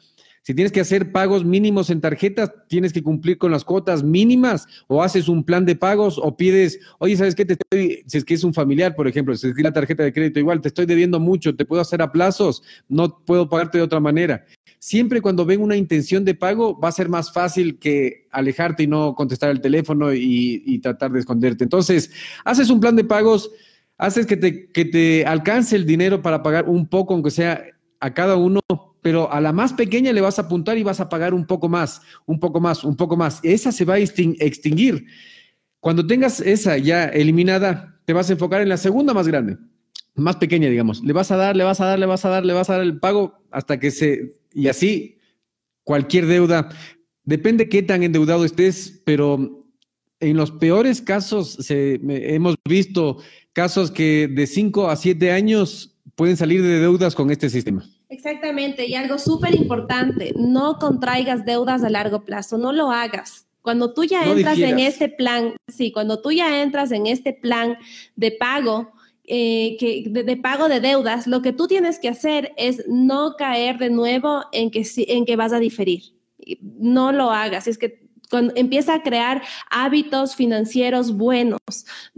Si 0.50 0.54
tienes 0.54 0.72
que 0.72 0.80
hacer 0.80 1.12
pagos 1.12 1.44
mínimos 1.44 1.90
en 1.90 2.00
tarjetas, 2.00 2.50
tienes 2.66 2.92
que 2.92 3.04
cumplir 3.04 3.38
con 3.38 3.52
las 3.52 3.62
cuotas 3.62 4.02
mínimas 4.02 4.66
o 4.88 5.00
haces 5.00 5.28
un 5.28 5.44
plan 5.44 5.64
de 5.64 5.76
pagos 5.76 6.18
o 6.20 6.36
pides, 6.36 6.80
oye, 6.98 7.16
¿sabes 7.16 7.36
qué? 7.36 7.44
Te 7.44 7.52
estoy, 7.52 8.02
si 8.08 8.18
es 8.18 8.24
que 8.24 8.34
es 8.34 8.42
un 8.42 8.52
familiar, 8.52 8.96
por 8.96 9.06
ejemplo, 9.06 9.36
si 9.36 9.46
es 9.46 9.54
que 9.54 9.62
la 9.62 9.72
tarjeta 9.72 10.02
de 10.02 10.12
crédito 10.12 10.40
igual, 10.40 10.60
te 10.60 10.66
estoy 10.66 10.86
debiendo 10.86 11.20
mucho, 11.20 11.54
te 11.54 11.64
puedo 11.64 11.80
hacer 11.80 12.02
a 12.02 12.10
plazos, 12.10 12.64
no 12.88 13.24
puedo 13.24 13.48
pagarte 13.48 13.78
de 13.78 13.84
otra 13.84 14.00
manera. 14.00 14.44
Siempre 14.80 15.20
cuando 15.20 15.46
ven 15.46 15.62
una 15.62 15.76
intención 15.76 16.24
de 16.24 16.34
pago, 16.34 16.76
va 16.80 16.88
a 16.88 16.92
ser 16.92 17.08
más 17.08 17.32
fácil 17.32 17.78
que 17.78 18.26
alejarte 18.32 18.82
y 18.82 18.86
no 18.88 19.14
contestar 19.14 19.50
el 19.50 19.60
teléfono 19.60 20.12
y, 20.12 20.64
y 20.66 20.80
tratar 20.80 21.12
de 21.12 21.20
esconderte. 21.20 21.62
Entonces, 21.62 22.10
haces 22.44 22.70
un 22.70 22.80
plan 22.80 22.96
de 22.96 23.04
pagos, 23.04 23.52
haces 23.98 24.26
que 24.26 24.36
te, 24.36 24.66
que 24.72 24.84
te 24.84 25.24
alcance 25.26 25.76
el 25.76 25.86
dinero 25.86 26.22
para 26.22 26.42
pagar 26.42 26.68
un 26.68 26.88
poco, 26.88 27.14
aunque 27.14 27.30
sea 27.30 27.62
a 28.00 28.12
cada 28.14 28.34
uno 28.34 28.60
pero 29.02 29.32
a 29.32 29.40
la 29.40 29.52
más 29.52 29.72
pequeña 29.72 30.12
le 30.12 30.20
vas 30.20 30.38
a 30.38 30.42
apuntar 30.42 30.78
y 30.78 30.82
vas 30.82 31.00
a 31.00 31.08
pagar 31.08 31.34
un 31.34 31.46
poco 31.46 31.68
más, 31.68 32.02
un 32.26 32.38
poco 32.38 32.60
más, 32.60 32.84
un 32.84 32.96
poco 32.96 33.16
más. 33.16 33.40
Esa 33.42 33.72
se 33.72 33.84
va 33.84 33.94
a 33.94 33.98
extinguir. 33.98 35.06
Cuando 35.80 36.06
tengas 36.06 36.40
esa 36.40 36.76
ya 36.76 37.06
eliminada, 37.06 38.00
te 38.04 38.12
vas 38.12 38.28
a 38.28 38.34
enfocar 38.34 38.60
en 38.60 38.68
la 38.68 38.76
segunda 38.76 39.14
más 39.14 39.26
grande, 39.26 39.56
más 40.14 40.36
pequeña, 40.36 40.68
digamos. 40.68 41.02
Le 41.02 41.12
vas 41.12 41.30
a 41.30 41.36
dar, 41.36 41.56
le 41.56 41.64
vas 41.64 41.80
a 41.80 41.86
dar, 41.86 41.98
le 41.98 42.06
vas 42.06 42.24
a 42.24 42.28
dar, 42.28 42.44
le 42.44 42.52
vas 42.52 42.68
a 42.68 42.74
dar 42.74 42.82
el 42.82 42.98
pago 42.98 43.42
hasta 43.50 43.80
que 43.80 43.90
se... 43.90 44.34
Y 44.52 44.68
así, 44.68 45.18
cualquier 45.84 46.26
deuda, 46.26 46.68
depende 47.24 47.68
qué 47.68 47.82
tan 47.82 48.02
endeudado 48.02 48.44
estés, 48.44 49.00
pero 49.06 49.66
en 50.20 50.36
los 50.36 50.50
peores 50.50 51.00
casos 51.00 51.56
hemos 51.68 52.56
visto 52.68 53.18
casos 53.52 53.90
que 53.90 54.28
de 54.28 54.46
5 54.46 54.90
a 54.90 54.96
7 54.96 55.32
años 55.32 55.98
pueden 56.14 56.36
salir 56.36 56.62
de 56.62 56.78
deudas 56.78 57.14
con 57.14 57.30
este 57.30 57.48
sistema. 57.48 57.84
Exactamente, 58.10 58.86
y 58.86 58.96
algo 58.96 59.18
súper 59.18 59.54
importante, 59.54 60.34
no 60.36 60.78
contraigas 60.78 61.44
deudas 61.44 61.84
a 61.84 61.90
largo 61.90 62.24
plazo, 62.24 62.58
no 62.58 62.72
lo 62.72 62.90
hagas. 62.90 63.46
Cuando 63.62 63.94
tú 63.94 64.04
ya 64.04 64.24
entras 64.24 64.58
en 64.58 64.80
este 64.80 65.08
plan, 65.08 65.54
sí, 65.68 65.92
cuando 65.92 66.20
tú 66.20 66.32
ya 66.32 66.60
entras 66.60 66.90
en 66.90 67.06
este 67.06 67.32
plan 67.32 67.78
de 68.16 68.32
pago, 68.32 68.90
eh, 69.24 69.76
que, 69.78 70.06
de, 70.08 70.36
pago 70.36 70.68
de 70.68 70.80
deudas, 70.80 71.28
lo 71.28 71.40
que 71.40 71.52
tú 71.52 71.68
tienes 71.68 72.00
que 72.00 72.08
hacer 72.08 72.52
es 72.56 72.84
no 72.88 73.36
caer 73.36 73.78
de 73.78 73.90
nuevo 73.90 74.42
en 74.50 74.72
que, 74.72 74.84
en 74.96 75.24
que 75.24 75.36
vas 75.36 75.52
a 75.52 75.60
diferir. 75.60 76.02
No 76.60 77.12
lo 77.12 77.30
hagas. 77.30 77.68
Es 77.68 77.78
que 77.78 78.10
cuando 78.28 78.52
empieza 78.56 78.94
a 78.94 79.02
crear 79.02 79.42
hábitos 79.70 80.34
financieros 80.34 81.16
buenos. 81.16 81.60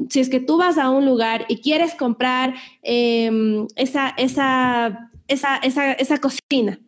Si 0.09 0.21
es 0.21 0.31
que 0.31 0.41
tú 0.41 0.57
vas 0.57 0.79
a 0.79 0.89
un 0.89 1.05
lugar 1.05 1.45
y 1.49 1.61
quieres 1.61 1.95
comprar 1.95 2.55
em, 2.83 3.67
esa, 3.77 4.15
esa, 4.17 5.12
esa, 5.33 5.57
esa, 5.57 5.93
esa 5.93 6.19
cocina, 6.19 6.79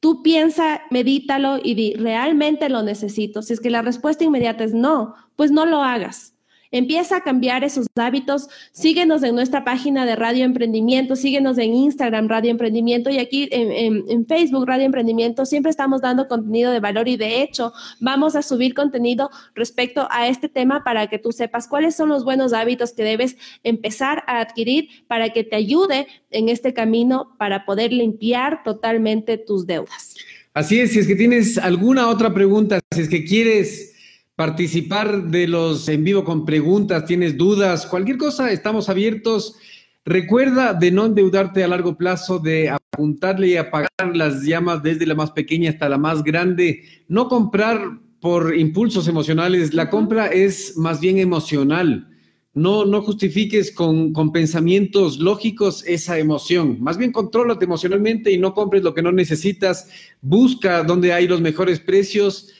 tú 0.00 0.22
piensa, 0.22 0.82
medítalo 0.90 1.58
y 1.62 1.74
di, 1.74 1.94
¿realmente 1.94 2.68
lo 2.68 2.82
necesito? 2.82 3.42
Si 3.42 3.52
es 3.52 3.60
que 3.60 3.70
la 3.70 3.82
respuesta 3.82 4.24
inmediata 4.24 4.64
es 4.64 4.74
no, 4.74 5.14
pues 5.36 5.50
no 5.50 5.66
lo 5.66 5.82
hagas. 5.82 6.35
Empieza 6.76 7.16
a 7.16 7.20
cambiar 7.22 7.64
esos 7.64 7.86
hábitos. 7.96 8.48
Síguenos 8.70 9.22
en 9.22 9.34
nuestra 9.34 9.64
página 9.64 10.04
de 10.04 10.14
Radio 10.14 10.44
Emprendimiento, 10.44 11.16
síguenos 11.16 11.56
en 11.56 11.72
Instagram 11.72 12.28
Radio 12.28 12.50
Emprendimiento 12.50 13.08
y 13.08 13.18
aquí 13.18 13.48
en, 13.50 14.26
Facebook 14.26 14.66
Radio 14.66 14.84
Emprendimiento. 14.84 15.46
Siempre 15.46 15.70
estamos 15.70 16.02
dando 16.02 16.28
contenido 16.28 16.70
de 16.72 16.80
valor 16.80 17.08
y 17.08 17.16
de 17.16 17.40
hecho 17.40 17.72
vamos 17.98 18.36
a 18.36 18.42
subir 18.42 18.74
contenido 18.74 19.30
respecto 19.54 20.06
a 20.10 20.28
este 20.28 20.50
tema 20.50 20.84
para 20.84 21.06
que 21.06 21.18
tú 21.18 21.32
sepas 21.32 21.66
cuáles 21.66 21.96
son 21.96 22.10
los 22.10 22.24
buenos 22.24 22.52
hábitos 22.52 22.92
que 22.92 23.04
debes 23.04 23.38
empezar 23.64 24.22
a 24.26 24.40
adquirir 24.40 24.90
para 25.08 25.30
que 25.30 25.44
te 25.44 25.56
ayude 25.56 26.06
en 26.30 26.50
este 26.50 26.74
camino 26.74 27.34
para 27.38 27.64
poder 27.64 27.90
limpiar 27.90 28.62
totalmente 28.64 29.38
tus 29.38 29.66
deudas. 29.66 30.14
Así 30.52 30.78
es, 30.78 30.92
si 30.92 30.98
es 30.98 31.06
que 31.06 31.16
tienes 31.16 31.56
alguna 31.56 32.08
otra 32.08 32.34
pregunta, 32.34 32.80
si 32.94 33.00
es 33.00 33.08
que 33.08 33.24
quieres 33.24 33.95
participar 34.36 35.24
de 35.24 35.48
los 35.48 35.88
en 35.88 36.04
vivo 36.04 36.22
con 36.22 36.44
preguntas, 36.44 37.06
tienes 37.06 37.36
dudas, 37.36 37.86
cualquier 37.86 38.18
cosa, 38.18 38.52
estamos 38.52 38.88
abiertos. 38.90 39.56
Recuerda 40.04 40.74
de 40.74 40.92
no 40.92 41.06
endeudarte 41.06 41.64
a 41.64 41.68
largo 41.68 41.96
plazo, 41.96 42.38
de 42.38 42.68
apuntarle 42.68 43.48
y 43.48 43.56
apagar 43.56 44.14
las 44.14 44.42
llamas 44.42 44.82
desde 44.82 45.06
la 45.06 45.14
más 45.14 45.32
pequeña 45.32 45.70
hasta 45.70 45.88
la 45.88 45.98
más 45.98 46.22
grande. 46.22 46.84
No 47.08 47.28
comprar 47.28 47.80
por 48.20 48.54
impulsos 48.54 49.08
emocionales, 49.08 49.72
la 49.72 49.88
compra 49.88 50.26
es 50.26 50.76
más 50.76 51.00
bien 51.00 51.18
emocional. 51.18 52.08
No, 52.52 52.84
no 52.84 53.02
justifiques 53.02 53.72
con, 53.72 54.12
con 54.12 54.32
pensamientos 54.32 55.18
lógicos 55.18 55.82
esa 55.86 56.18
emoción. 56.18 56.78
Más 56.80 56.98
bien 56.98 57.10
contrólate 57.10 57.64
emocionalmente 57.64 58.30
y 58.30 58.38
no 58.38 58.54
compres 58.54 58.82
lo 58.82 58.94
que 58.94 59.02
no 59.02 59.12
necesitas. 59.12 59.88
Busca 60.20 60.82
donde 60.82 61.12
hay 61.12 61.26
los 61.26 61.40
mejores 61.40 61.80
precios 61.80 62.50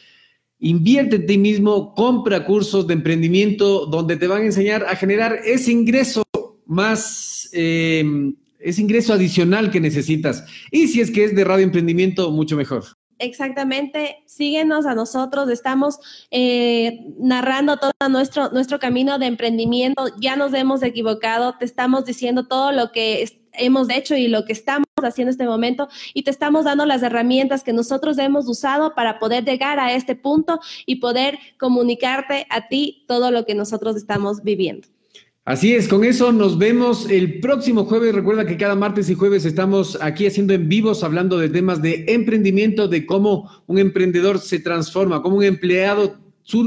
Invierte 0.58 1.16
en 1.16 1.26
ti 1.26 1.38
mismo, 1.38 1.94
compra 1.94 2.46
cursos 2.46 2.86
de 2.86 2.94
emprendimiento 2.94 3.86
donde 3.86 4.16
te 4.16 4.26
van 4.26 4.42
a 4.42 4.46
enseñar 4.46 4.84
a 4.84 4.96
generar 4.96 5.40
ese 5.44 5.70
ingreso 5.70 6.22
más, 6.64 7.48
em, 7.52 8.34
ese 8.58 8.80
ingreso 8.80 9.12
adicional 9.12 9.70
que 9.70 9.80
necesitas. 9.80 10.44
Y 10.70 10.88
si 10.88 11.00
es 11.00 11.10
que 11.10 11.24
es 11.24 11.36
de 11.36 11.44
radio 11.44 11.64
emprendimiento, 11.64 12.30
mucho 12.30 12.56
mejor. 12.56 12.84
Exactamente, 13.18 14.22
síguenos 14.26 14.84
a 14.84 14.94
nosotros, 14.94 15.48
estamos 15.48 15.98
eh, 16.30 17.00
narrando 17.18 17.78
todo 17.78 17.92
nuestro, 18.10 18.50
nuestro 18.50 18.78
camino 18.78 19.18
de 19.18 19.24
emprendimiento, 19.24 20.04
ya 20.20 20.36
nos 20.36 20.52
hemos 20.52 20.82
equivocado, 20.82 21.54
te 21.58 21.64
estamos 21.64 22.04
diciendo 22.04 22.46
todo 22.46 22.72
lo 22.72 22.92
que 22.92 23.26
hemos 23.54 23.88
hecho 23.88 24.16
y 24.16 24.28
lo 24.28 24.44
que 24.44 24.52
estamos 24.52 24.85
haciendo 25.04 25.28
en 25.28 25.34
este 25.34 25.46
momento 25.46 25.88
y 26.14 26.22
te 26.22 26.30
estamos 26.30 26.64
dando 26.64 26.86
las 26.86 27.02
herramientas 27.02 27.62
que 27.62 27.74
nosotros 27.74 28.16
hemos 28.16 28.48
usado 28.48 28.94
para 28.94 29.18
poder 29.18 29.44
llegar 29.44 29.78
a 29.78 29.92
este 29.92 30.14
punto 30.14 30.58
y 30.86 30.96
poder 30.96 31.38
comunicarte 31.58 32.46
a 32.48 32.68
ti 32.68 33.04
todo 33.06 33.30
lo 33.30 33.44
que 33.44 33.54
nosotros 33.54 33.94
estamos 33.96 34.42
viviendo. 34.42 34.88
Así 35.44 35.74
es, 35.74 35.86
con 35.86 36.02
eso 36.02 36.32
nos 36.32 36.56
vemos 36.56 37.08
el 37.10 37.40
próximo 37.40 37.84
jueves. 37.84 38.14
Recuerda 38.14 38.46
que 38.46 38.56
cada 38.56 38.74
martes 38.74 39.10
y 39.10 39.14
jueves 39.14 39.44
estamos 39.44 39.98
aquí 40.00 40.26
haciendo 40.26 40.54
en 40.54 40.68
vivos, 40.68 41.04
hablando 41.04 41.38
de 41.38 41.50
temas 41.50 41.82
de 41.82 42.06
emprendimiento, 42.08 42.88
de 42.88 43.04
cómo 43.04 43.50
un 43.66 43.78
emprendedor 43.78 44.40
se 44.40 44.60
transforma, 44.60 45.22
cómo 45.22 45.36
un 45.36 45.44
empleado 45.44 46.16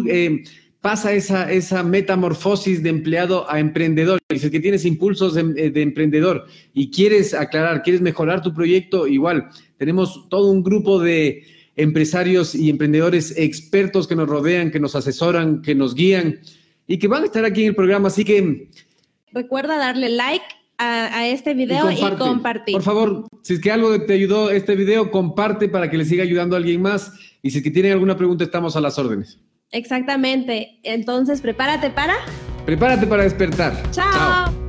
eh, 0.07 0.43
pasa 0.81 1.13
esa, 1.13 1.51
esa 1.51 1.83
metamorfosis 1.83 2.81
de 2.81 2.89
empleado 2.89 3.49
a 3.49 3.59
emprendedor. 3.59 4.19
Y 4.29 4.39
si 4.39 4.49
que 4.49 4.59
tienes 4.59 4.85
impulsos 4.85 5.33
de, 5.33 5.41
eh, 5.57 5.69
de, 5.71 5.81
emprendedor 5.81 6.45
y 6.73 6.89
quieres 6.89 7.33
aclarar, 7.33 7.83
quieres 7.83 8.01
mejorar 8.01 8.41
tu 8.41 8.53
proyecto, 8.53 9.07
igual, 9.07 9.49
tenemos 9.77 10.27
todo 10.29 10.51
un 10.51 10.63
grupo 10.63 10.99
de 10.99 11.43
empresarios 11.75 12.55
y 12.55 12.69
emprendedores 12.69 13.33
expertos 13.37 14.07
que 14.07 14.15
nos 14.15 14.27
rodean, 14.27 14.71
que 14.71 14.79
nos 14.79 14.95
asesoran, 14.95 15.61
que 15.61 15.75
nos 15.75 15.95
guían 15.95 16.39
y 16.87 16.97
que 16.97 17.07
van 17.07 17.23
a 17.23 17.25
estar 17.27 17.45
aquí 17.45 17.61
en 17.61 17.67
el 17.69 17.75
programa. 17.75 18.07
Así 18.07 18.25
que... 18.25 18.69
Recuerda 19.31 19.77
darle 19.77 20.09
like 20.09 20.45
a, 20.77 21.27
este 21.27 21.53
video 21.53 21.91
y, 21.91 21.99
compartir. 22.17 22.73
Por 22.73 22.83
favor, 22.83 23.27
si 23.43 23.53
es 23.53 23.59
que 23.59 23.71
algo 23.71 24.01
te 24.05 24.13
ayudó 24.13 24.49
este 24.49 24.75
video, 24.75 25.11
comparte 25.11 25.67
para 25.69 25.89
que 25.89 25.97
le 25.97 26.05
siga 26.05 26.23
ayudando 26.23 26.55
a 26.55 26.59
alguien 26.59 26.81
más. 26.81 27.13
Y 27.41 27.51
si 27.51 27.57
es 27.57 27.63
que 27.63 27.71
tienen 27.71 27.91
alguna 27.91 28.17
pregunta, 28.17 28.43
estamos 28.43 28.75
a 28.75 28.81
las 28.81 28.97
órdenes. 28.97 29.39
Exactamente. 29.71 30.79
Entonces, 30.83 31.41
prepárate 31.41 31.89
para. 31.89 32.15
Prepárate 32.65 33.07
para 33.07 33.23
despertar. 33.23 33.73
Chao. 33.91 34.68